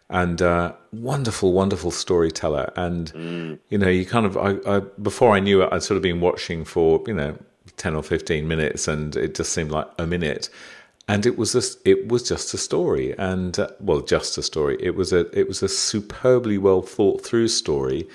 And 0.10 0.42
uh, 0.42 0.74
wonderful, 0.92 1.52
wonderful 1.52 1.90
storyteller. 1.90 2.72
And 2.76 3.12
mm. 3.14 3.60
you 3.70 3.78
know, 3.78 3.90
you 3.90 4.06
kind 4.06 4.26
of 4.26 4.38
I, 4.38 4.58
I 4.68 4.80
before 5.02 5.36
I 5.36 5.40
knew 5.40 5.64
it, 5.64 5.70
I'd 5.72 5.84
sort 5.84 5.98
of 5.98 6.04
been 6.04 6.22
watching 6.22 6.64
for 6.64 7.04
you 7.08 7.14
know 7.14 7.38
ten 7.78 7.96
or 7.96 8.04
fifteen 8.04 8.48
minutes, 8.48 8.88
and 8.88 9.16
it 9.16 9.36
just 9.36 9.52
seemed 9.52 9.72
like 9.72 9.88
a 9.98 10.06
minute 10.06 10.50
and 11.08 11.26
it 11.26 11.38
was 11.38 11.56
a, 11.56 11.90
it 11.90 12.08
was 12.08 12.28
just 12.28 12.54
a 12.54 12.58
story 12.58 13.14
and 13.18 13.60
uh, 13.60 13.68
well 13.80 14.02
just 14.02 14.38
a 14.38 14.44
story 14.44 14.78
it 14.80 14.96
was 14.96 15.14
a 15.14 15.28
it 15.38 15.48
was 15.48 15.62
a 15.62 15.70
superbly 15.70 16.58
well 16.58 16.82
thought 16.82 17.24
through 17.24 17.48
story 17.48 18.08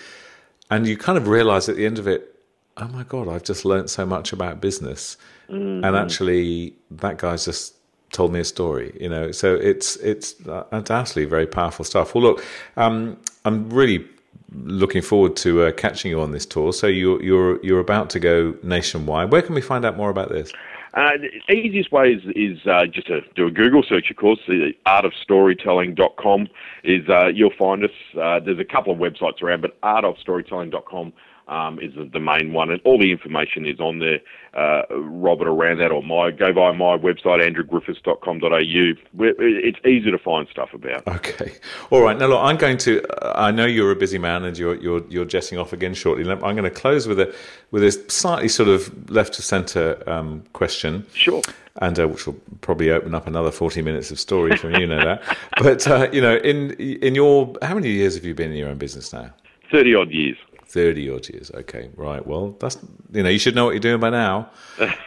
and 0.70 0.86
you 0.86 0.96
kind 0.96 1.18
of 1.18 1.28
realize 1.28 1.68
at 1.68 1.76
the 1.76 1.86
end 1.86 1.98
of 1.98 2.06
it 2.06 2.34
oh 2.76 2.88
my 2.88 3.02
god 3.04 3.28
i've 3.28 3.44
just 3.44 3.64
learned 3.64 3.90
so 3.90 4.04
much 4.04 4.32
about 4.32 4.60
business 4.60 5.16
mm-hmm. 5.48 5.84
and 5.84 5.96
actually 5.96 6.74
that 6.90 7.18
guy's 7.18 7.44
just 7.44 7.74
told 8.12 8.32
me 8.32 8.40
a 8.40 8.44
story 8.44 8.96
you 9.00 9.08
know 9.08 9.30
so 9.30 9.54
it's 9.54 9.96
it's 9.96 10.34
undoubtedly 10.72 11.24
very 11.24 11.46
powerful 11.46 11.84
stuff 11.84 12.14
well 12.14 12.24
look 12.24 12.44
um, 12.76 13.16
i'm 13.44 13.70
really 13.70 14.04
looking 14.52 15.02
forward 15.02 15.36
to 15.36 15.62
uh, 15.62 15.72
catching 15.72 16.10
you 16.10 16.20
on 16.20 16.32
this 16.32 16.46
tour. 16.46 16.72
So 16.72 16.86
you're 16.86 17.22
you're 17.22 17.64
you're 17.64 17.80
about 17.80 18.10
to 18.10 18.20
go 18.20 18.54
nationwide. 18.62 19.30
Where 19.30 19.42
can 19.42 19.54
we 19.54 19.60
find 19.60 19.84
out 19.84 19.96
more 19.96 20.10
about 20.10 20.30
this? 20.30 20.52
Uh, 20.92 21.12
the 21.46 21.52
easiest 21.52 21.92
way 21.92 22.14
is, 22.14 22.22
is 22.34 22.66
uh, 22.66 22.84
just 22.86 23.06
to 23.06 23.20
do 23.36 23.46
a 23.46 23.50
Google 23.50 23.84
search, 23.84 24.10
of 24.10 24.16
course. 24.16 24.40
The 24.48 24.72
artofstorytelling.com 24.86 26.48
is 26.82 27.08
uh, 27.08 27.28
you'll 27.28 27.54
find 27.56 27.84
us. 27.84 27.92
Uh, 28.20 28.40
there's 28.40 28.58
a 28.58 28.64
couple 28.64 28.92
of 28.92 28.98
websites 28.98 29.40
around, 29.40 29.60
but 29.62 29.80
artofstorytelling.com 29.82 31.12
um, 31.50 31.80
is 31.80 31.92
the 32.12 32.20
main 32.20 32.52
one, 32.52 32.70
and 32.70 32.80
all 32.84 32.98
the 32.98 33.10
information 33.10 33.66
is 33.66 33.80
on 33.80 33.98
there. 33.98 34.20
Uh, 34.54 34.82
Robert 34.90 35.46
around 35.46 35.78
that, 35.78 35.90
or 35.92 36.02
my 36.02 36.30
go 36.30 36.52
by 36.52 36.72
my 36.72 36.96
website 36.96 37.40
andrewgriffiths.com.au. 37.40 38.94
It's 39.18 39.78
easy 39.86 40.10
to 40.10 40.18
find 40.18 40.48
stuff 40.48 40.72
about. 40.72 41.06
Okay, 41.06 41.52
all 41.90 42.02
right. 42.02 42.16
Now 42.18 42.26
look, 42.26 42.40
I'm 42.40 42.56
going 42.56 42.78
to. 42.78 43.02
Uh, 43.24 43.32
I 43.36 43.50
know 43.50 43.66
you're 43.66 43.90
a 43.90 43.96
busy 43.96 44.18
man, 44.18 44.44
and 44.44 44.56
you're 44.56 44.76
you're 44.76 45.04
you're 45.08 45.24
jetting 45.24 45.58
off 45.58 45.72
again 45.72 45.94
shortly. 45.94 46.28
I'm 46.30 46.40
going 46.40 46.62
to 46.62 46.70
close 46.70 47.06
with 47.06 47.20
a 47.20 47.34
with 47.70 47.84
a 47.84 47.92
slightly 48.08 48.48
sort 48.48 48.68
of 48.68 49.10
left 49.10 49.34
to 49.34 49.42
centre 49.42 50.02
um, 50.08 50.44
question. 50.52 51.04
Sure 51.14 51.42
and 51.76 51.98
uh, 52.00 52.08
which 52.08 52.26
will 52.26 52.38
probably 52.60 52.90
open 52.90 53.14
up 53.14 53.28
another 53.28 53.52
40 53.52 53.80
minutes 53.82 54.10
of 54.10 54.18
stories 54.18 54.58
from 54.60 54.74
you 54.74 54.88
know 54.88 54.98
that 54.98 55.22
but 55.58 55.86
uh, 55.86 56.08
you 56.12 56.20
know 56.20 56.36
in 56.38 56.72
in 56.72 57.14
your 57.14 57.54
how 57.62 57.74
many 57.74 57.90
years 57.90 58.16
have 58.16 58.24
you 58.24 58.34
been 58.34 58.50
in 58.50 58.56
your 58.56 58.68
own 58.68 58.76
business 58.76 59.12
now 59.12 59.32
30 59.70 59.94
odd 59.94 60.10
years 60.10 60.36
30 60.70 61.10
odd 61.10 61.28
years. 61.28 61.50
Okay, 61.52 61.90
right. 61.96 62.24
Well, 62.24 62.56
that's, 62.60 62.78
you 63.12 63.24
know, 63.24 63.28
you 63.28 63.38
should 63.38 63.56
know 63.56 63.64
what 63.64 63.72
you're 63.72 63.80
doing 63.80 64.00
by 64.00 64.10
now. 64.10 64.50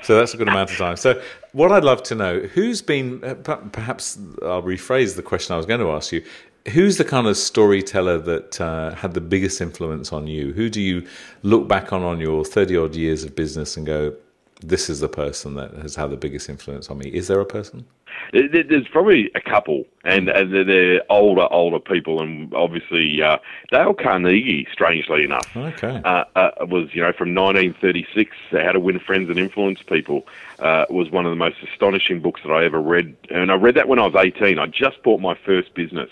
So 0.04 0.18
that's 0.18 0.34
a 0.34 0.38
good 0.38 0.50
amount 0.50 0.72
of 0.72 0.78
time. 0.78 0.98
So, 0.98 1.22
what 1.54 1.72
I'd 1.72 1.86
love 1.86 2.04
to 2.04 2.16
know, 2.16 2.40
who's 2.40 2.82
been, 2.82 3.24
uh, 3.24 3.36
perhaps 3.36 4.18
I'll 4.42 4.62
rephrase 4.62 5.16
the 5.16 5.24
question 5.24 5.54
I 5.54 5.58
was 5.58 5.66
going 5.66 5.80
to 5.80 5.92
ask 5.92 6.12
you. 6.12 6.24
Who's 6.70 6.98
the 6.98 7.06
kind 7.06 7.28
of 7.28 7.38
storyteller 7.38 8.20
that 8.20 8.60
uh, 8.60 8.96
had 8.96 9.14
the 9.14 9.22
biggest 9.22 9.62
influence 9.62 10.14
on 10.14 10.28
you? 10.28 10.54
Who 10.54 10.70
do 10.70 10.82
you 10.82 11.08
look 11.44 11.68
back 11.68 11.92
on 11.92 12.04
on 12.04 12.20
your 12.20 12.44
30 12.46 12.78
odd 12.78 12.96
years 12.96 13.24
of 13.24 13.36
business 13.36 13.76
and 13.78 13.86
go, 13.86 14.16
this 14.64 14.90
is 14.90 15.00
the 15.00 15.10
person 15.10 15.56
that 15.56 15.74
has 15.74 15.96
had 15.96 16.10
the 16.10 16.18
biggest 16.18 16.50
influence 16.50 16.90
on 16.90 16.98
me? 16.98 17.10
Is 17.10 17.28
there 17.28 17.40
a 17.40 17.46
person? 17.46 17.86
There's 18.32 18.88
probably 18.88 19.32
a 19.36 19.42
couple, 19.42 19.86
and, 20.04 20.30
and 20.30 20.54
they're 20.68 21.02
older, 21.10 21.48
older 21.52 21.80
people, 21.80 22.22
and 22.22 22.54
obviously 22.54 23.22
uh, 23.22 23.38
Dale 23.72 23.94
Carnegie, 23.94 24.68
strangely 24.72 25.24
enough, 25.24 25.56
okay. 25.56 26.02
uh, 26.04 26.24
uh, 26.36 26.52
was 26.62 26.94
you 26.94 27.02
know 27.02 27.12
from 27.14 27.36
1936, 27.36 28.36
How 28.52 28.72
to 28.72 28.80
Win 28.80 29.00
Friends 29.00 29.30
and 29.30 29.38
Influence 29.38 29.82
People, 29.82 30.28
uh, 30.60 30.86
was 30.90 31.12
one 31.12 31.26
of 31.26 31.32
the 31.32 31.36
most 31.36 31.58
astonishing 31.64 32.22
books 32.22 32.42
that 32.44 32.52
I 32.52 32.66
ever 32.66 32.82
read, 32.82 33.16
and 33.30 33.52
I 33.52 33.56
read 33.56 33.76
that 33.76 33.88
when 33.88 34.00
I 34.00 34.08
was 34.08 34.16
18. 34.16 34.58
I 34.58 34.68
just 34.68 35.02
bought 35.04 35.20
my 35.20 35.36
first 35.36 35.74
business, 35.74 36.10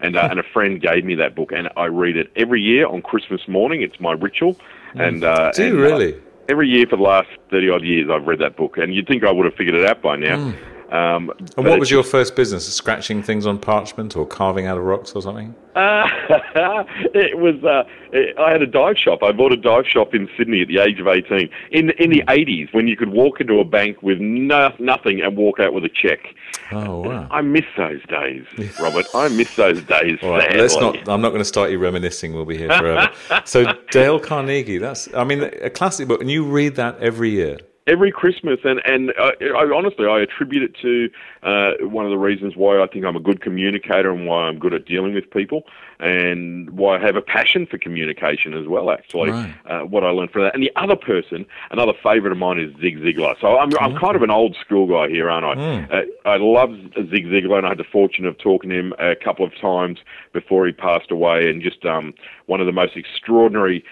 and 0.00 0.16
uh, 0.16 0.28
and 0.30 0.40
a 0.40 0.44
friend 0.44 0.80
gave 0.80 1.04
me 1.04 1.14
that 1.16 1.34
book, 1.34 1.52
and 1.52 1.70
I 1.76 1.86
read 1.86 2.16
it 2.16 2.30
every 2.36 2.60
year 2.60 2.86
on 2.86 3.02
Christmas 3.02 3.46
morning. 3.48 3.82
It's 3.82 4.00
my 4.00 4.12
ritual, 4.12 4.58
and 4.94 5.24
uh, 5.24 5.52
do 5.52 5.68
and, 5.68 5.76
really. 5.76 6.20
Every 6.52 6.68
year 6.68 6.86
for 6.86 6.96
the 6.96 7.02
last 7.02 7.28
30 7.50 7.70
odd 7.70 7.82
years, 7.82 8.10
I've 8.12 8.26
read 8.26 8.38
that 8.40 8.56
book, 8.56 8.76
and 8.76 8.94
you'd 8.94 9.08
think 9.08 9.24
I 9.24 9.32
would 9.32 9.46
have 9.46 9.54
figured 9.54 9.74
it 9.74 9.86
out 9.86 10.02
by 10.02 10.16
now. 10.16 10.36
Mm. 10.36 10.71
Um, 10.92 11.30
and 11.56 11.66
what 11.66 11.80
was 11.80 11.90
your 11.90 12.02
first 12.02 12.36
business? 12.36 12.70
Scratching 12.70 13.22
things 13.22 13.46
on 13.46 13.58
parchment 13.58 14.14
or 14.14 14.26
carving 14.26 14.66
out 14.66 14.76
of 14.76 14.84
rocks 14.84 15.12
or 15.12 15.22
something? 15.22 15.54
Uh, 15.74 16.06
it 17.14 17.38
was. 17.38 17.64
Uh, 17.64 17.84
it, 18.12 18.38
I 18.38 18.52
had 18.52 18.60
a 18.60 18.66
dive 18.66 18.98
shop. 18.98 19.22
I 19.22 19.32
bought 19.32 19.52
a 19.52 19.56
dive 19.56 19.86
shop 19.86 20.14
in 20.14 20.28
Sydney 20.36 20.60
at 20.60 20.68
the 20.68 20.80
age 20.80 21.00
of 21.00 21.08
eighteen. 21.08 21.48
In 21.70 21.90
in 21.92 22.10
the 22.10 22.22
eighties, 22.28 22.68
when 22.72 22.88
you 22.88 22.96
could 22.98 23.08
walk 23.08 23.40
into 23.40 23.58
a 23.58 23.64
bank 23.64 24.02
with 24.02 24.20
no, 24.20 24.74
nothing 24.78 25.22
and 25.22 25.34
walk 25.34 25.60
out 25.60 25.72
with 25.72 25.84
a 25.84 25.88
check. 25.88 26.34
Oh 26.72 27.00
wow! 27.00 27.26
I 27.30 27.40
miss 27.40 27.64
those 27.74 28.04
days, 28.08 28.44
Robert. 28.78 29.06
I 29.14 29.28
miss 29.28 29.56
those 29.56 29.82
days. 29.84 30.18
All 30.22 30.32
right, 30.32 30.54
let's 30.54 30.76
not. 30.76 31.08
I'm 31.08 31.22
not 31.22 31.30
going 31.30 31.40
to 31.40 31.46
start 31.46 31.70
you 31.70 31.78
reminiscing. 31.78 32.34
We'll 32.34 32.44
be 32.44 32.58
here 32.58 32.68
forever. 32.68 33.10
so 33.46 33.72
Dale 33.90 34.20
Carnegie. 34.20 34.76
That's. 34.76 35.08
I 35.14 35.24
mean, 35.24 35.42
a 35.42 35.70
classic 35.70 36.06
book, 36.06 36.20
and 36.20 36.30
you 36.30 36.44
read 36.44 36.76
that 36.76 36.98
every 37.00 37.30
year 37.30 37.56
every 37.86 38.12
Christmas, 38.12 38.60
and 38.64 38.80
and 38.84 39.12
I, 39.18 39.32
I 39.56 39.70
honestly 39.74 40.06
I 40.06 40.20
attribute 40.20 40.62
it 40.62 40.76
to 40.82 41.10
uh, 41.42 41.86
one 41.86 42.04
of 42.04 42.10
the 42.10 42.18
reasons 42.18 42.56
why 42.56 42.80
I 42.82 42.86
think 42.86 43.04
I'm 43.04 43.16
a 43.16 43.20
good 43.20 43.40
communicator 43.40 44.10
and 44.10 44.26
why 44.26 44.44
I'm 44.44 44.58
good 44.58 44.74
at 44.74 44.86
dealing 44.86 45.14
with 45.14 45.30
people, 45.30 45.64
and 45.98 46.70
why 46.70 46.96
I 46.96 47.00
have 47.00 47.16
a 47.16 47.22
passion 47.22 47.66
for 47.66 47.78
communication 47.78 48.54
as 48.54 48.66
well. 48.66 48.90
Actually, 48.90 49.30
right. 49.30 49.54
uh, 49.66 49.80
what 49.80 50.04
I 50.04 50.10
learned 50.10 50.30
from 50.30 50.42
that. 50.42 50.54
And 50.54 50.62
the 50.62 50.72
other 50.76 50.96
person, 50.96 51.46
another 51.70 51.92
favourite 52.02 52.32
of 52.32 52.38
mine 52.38 52.58
is 52.58 52.72
Zig 52.80 52.98
Ziglar. 52.98 53.40
So 53.40 53.58
I'm 53.58 53.70
I'm 53.80 53.96
kind 53.98 54.16
of 54.16 54.22
an 54.22 54.30
old 54.30 54.56
school 54.60 54.86
guy 54.86 55.08
here, 55.08 55.30
aren't 55.30 55.46
I? 55.46 55.54
Mm. 55.62 55.92
Uh, 55.92 56.28
I 56.28 56.36
love 56.36 56.70
Zig 57.10 57.26
Ziglar, 57.26 57.58
and 57.58 57.66
I 57.66 57.70
had 57.70 57.78
the 57.78 57.84
fortune 57.84 58.26
of 58.26 58.38
talking 58.38 58.70
to 58.70 58.76
him 58.76 58.94
a 58.98 59.14
couple 59.16 59.44
of 59.44 59.52
times 59.60 59.98
before 60.32 60.66
he 60.66 60.72
passed 60.72 61.10
away, 61.10 61.48
and 61.48 61.62
just 61.62 61.84
um, 61.84 62.14
one 62.46 62.60
of 62.60 62.66
the 62.66 62.72
most 62.72 62.96
extraordinary 62.96 63.84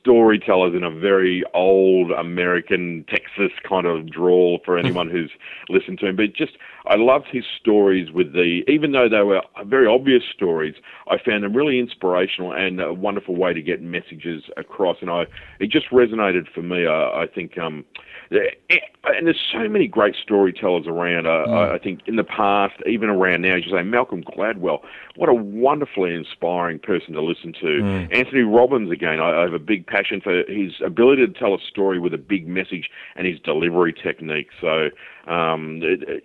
storytellers 0.00 0.74
in 0.74 0.82
a 0.82 0.90
very 0.90 1.44
old 1.54 2.10
American 2.10 3.04
Texas 3.08 3.52
kind 3.68 3.86
of 3.86 4.10
drawl 4.10 4.60
for 4.64 4.78
hmm. 4.78 4.86
anyone 4.86 5.10
who's 5.10 5.30
listened 5.68 5.98
to 6.00 6.06
him. 6.06 6.16
But 6.16 6.34
just, 6.34 6.52
I 6.86 6.96
loved 6.96 7.26
his 7.30 7.44
stories 7.60 8.10
with 8.10 8.32
the, 8.32 8.62
even 8.68 8.92
though 8.92 9.08
they 9.08 9.22
were 9.22 9.42
very 9.66 9.86
obvious 9.86 10.22
stories, 10.34 10.74
I 11.08 11.16
found 11.18 11.44
them 11.44 11.54
really 11.54 11.78
inspirational 11.78 12.52
and 12.52 12.80
a 12.80 12.92
wonderful 12.92 13.36
way 13.36 13.52
to 13.52 13.62
get 13.62 13.82
messages 13.82 14.44
across. 14.56 14.98
And 15.00 15.10
I, 15.10 15.26
it 15.60 15.70
just 15.70 15.90
resonated 15.90 16.48
for 16.54 16.62
me. 16.62 16.86
I, 16.86 17.22
I 17.22 17.26
think, 17.26 17.58
um, 17.58 17.84
and 18.30 19.26
there's 19.26 19.40
so 19.52 19.68
many 19.68 19.86
great 19.86 20.14
storytellers 20.22 20.86
around. 20.86 21.26
Uh, 21.26 21.46
mm. 21.46 21.74
I 21.74 21.78
think 21.78 22.00
in 22.06 22.16
the 22.16 22.24
past, 22.24 22.74
even 22.86 23.08
around 23.08 23.42
now, 23.42 23.56
as 23.56 23.64
you 23.64 23.72
say, 23.72 23.82
Malcolm 23.82 24.22
Gladwell, 24.22 24.80
what 25.16 25.28
a 25.28 25.34
wonderfully 25.34 26.14
inspiring 26.14 26.78
person 26.78 27.14
to 27.14 27.22
listen 27.22 27.52
to. 27.54 27.66
Mm. 27.66 28.16
Anthony 28.16 28.42
Robbins, 28.42 28.90
again, 28.90 29.20
I, 29.20 29.38
I 29.38 29.42
have 29.42 29.54
a 29.54 29.58
big 29.58 29.86
passion 29.86 30.20
for 30.20 30.42
his 30.48 30.72
ability 30.84 31.26
to 31.26 31.32
tell 31.32 31.54
a 31.54 31.60
story 31.60 31.98
with 31.98 32.12
a 32.14 32.18
big 32.18 32.46
message 32.46 32.90
and 33.16 33.26
his 33.26 33.38
delivery 33.40 33.92
technique. 33.92 34.48
So 34.60 34.90
um, 35.28 35.82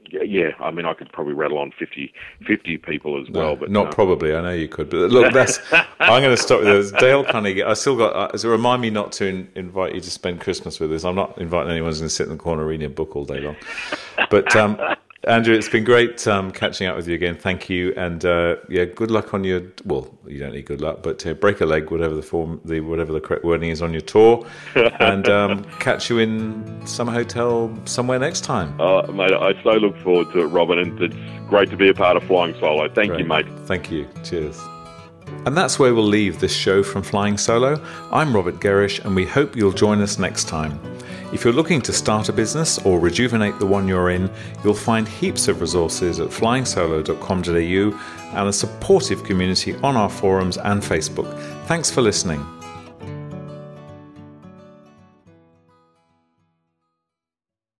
yeah, 0.09 0.51
I 0.59 0.71
mean, 0.71 0.85
I 0.85 0.93
could 0.93 1.11
probably 1.11 1.33
rattle 1.33 1.57
on 1.57 1.73
50, 1.77 2.13
50 2.47 2.77
people 2.77 3.21
as 3.21 3.29
well. 3.29 3.49
No, 3.49 3.55
but 3.57 3.69
not 3.69 3.87
uh, 3.87 3.91
probably. 3.91 4.33
I 4.33 4.41
know 4.41 4.51
you 4.51 4.69
could. 4.69 4.89
But 4.89 5.11
look, 5.11 5.33
that's. 5.33 5.59
I'm 5.99 6.21
going 6.21 6.35
to 6.35 6.41
stop 6.41 6.61
with 6.61 6.69
this. 6.69 6.91
Dale 7.01 7.25
Carnegie. 7.25 7.63
I 7.63 7.73
still 7.73 7.97
got. 7.97 8.33
Uh, 8.33 8.37
so 8.37 8.49
remind 8.49 8.81
me 8.81 8.89
not 8.89 9.11
to 9.13 9.25
in, 9.25 9.51
invite 9.55 9.93
you 9.93 9.99
to 9.99 10.09
spend 10.09 10.39
Christmas 10.39 10.79
with 10.79 10.93
us. 10.93 11.03
I'm 11.03 11.15
not 11.15 11.37
inviting 11.37 11.71
anyone 11.71 11.92
who's 11.93 12.01
going 12.01 12.09
to 12.09 12.15
sit 12.15 12.23
in 12.23 12.37
the 12.37 12.43
corner 12.43 12.65
reading 12.65 12.85
a 12.85 12.89
book 12.89 13.15
all 13.15 13.25
day 13.25 13.39
long. 13.39 13.55
But 14.29 14.55
um, 14.55 14.79
Andrew, 15.25 15.55
it's 15.55 15.69
been 15.69 15.85
great 15.85 16.27
um, 16.27 16.51
catching 16.51 16.87
up 16.87 16.97
with 16.97 17.07
you 17.07 17.15
again. 17.15 17.35
Thank 17.35 17.69
you, 17.69 17.93
and 17.95 18.25
uh, 18.25 18.57
yeah, 18.67 18.83
good 18.83 19.09
luck 19.09 19.33
on 19.33 19.45
your. 19.45 19.61
Well, 19.85 20.13
you 20.27 20.39
don't 20.39 20.51
need 20.51 20.65
good 20.65 20.81
luck, 20.81 21.01
but 21.01 21.25
uh, 21.25 21.33
break 21.33 21.61
a 21.61 21.65
leg, 21.65 21.91
whatever 21.91 22.13
the 22.13 22.21
form, 22.21 22.59
the 22.65 22.81
whatever 22.81 23.13
the 23.13 23.21
correct 23.21 23.45
wording 23.45 23.69
is 23.69 23.81
on 23.81 23.93
your 23.93 24.01
tour, 24.01 24.45
and 24.75 25.29
um, 25.29 25.63
catch 25.79 26.09
you 26.09 26.19
in 26.19 26.85
some 26.85 27.07
hotel 27.07 27.73
somewhere 27.85 28.19
next 28.19 28.41
time. 28.41 28.79
Uh, 28.81 29.03
mate, 29.13 29.31
I 29.31 29.61
so 29.63 29.71
look 29.71 29.97
forward 29.99 30.31
to 30.33 30.41
it, 30.41 30.47
Robin, 30.47 30.77
and 30.77 31.01
it's 31.01 31.15
great 31.47 31.69
to 31.69 31.77
be 31.77 31.87
a 31.87 31.93
part 31.93 32.17
of 32.17 32.23
Flying 32.23 32.53
Solo. 32.59 32.89
Thank 32.89 33.11
great. 33.11 33.21
you, 33.21 33.25
mate. 33.25 33.47
Thank 33.65 33.89
you. 33.89 34.09
Cheers. 34.23 34.61
And 35.45 35.55
that's 35.55 35.79
where 35.79 35.93
we'll 35.93 36.03
leave 36.03 36.41
this 36.41 36.53
show 36.53 36.83
from 36.83 37.01
Flying 37.01 37.37
Solo. 37.37 37.81
I'm 38.11 38.35
Robert 38.35 38.59
Gerrish, 38.59 39.03
and 39.05 39.15
we 39.15 39.25
hope 39.25 39.55
you'll 39.55 39.71
join 39.71 40.01
us 40.01 40.19
next 40.19 40.49
time. 40.49 40.79
If 41.33 41.43
you're 41.43 41.51
looking 41.51 41.81
to 41.81 41.91
start 41.91 42.29
a 42.29 42.33
business 42.33 42.77
or 42.85 42.99
rejuvenate 42.99 43.57
the 43.57 43.65
one 43.65 43.87
you're 43.87 44.11
in, 44.11 44.29
you'll 44.63 44.75
find 44.75 45.07
heaps 45.07 45.47
of 45.47 45.61
resources 45.61 46.19
at 46.19 46.29
flyingsolo.com.au 46.29 48.37
and 48.37 48.47
a 48.47 48.53
supportive 48.53 49.23
community 49.23 49.75
on 49.77 49.97
our 49.97 50.09
forums 50.09 50.59
and 50.59 50.81
Facebook. 50.81 51.35
Thanks 51.65 51.89
for 51.89 52.01
listening. 52.01 52.45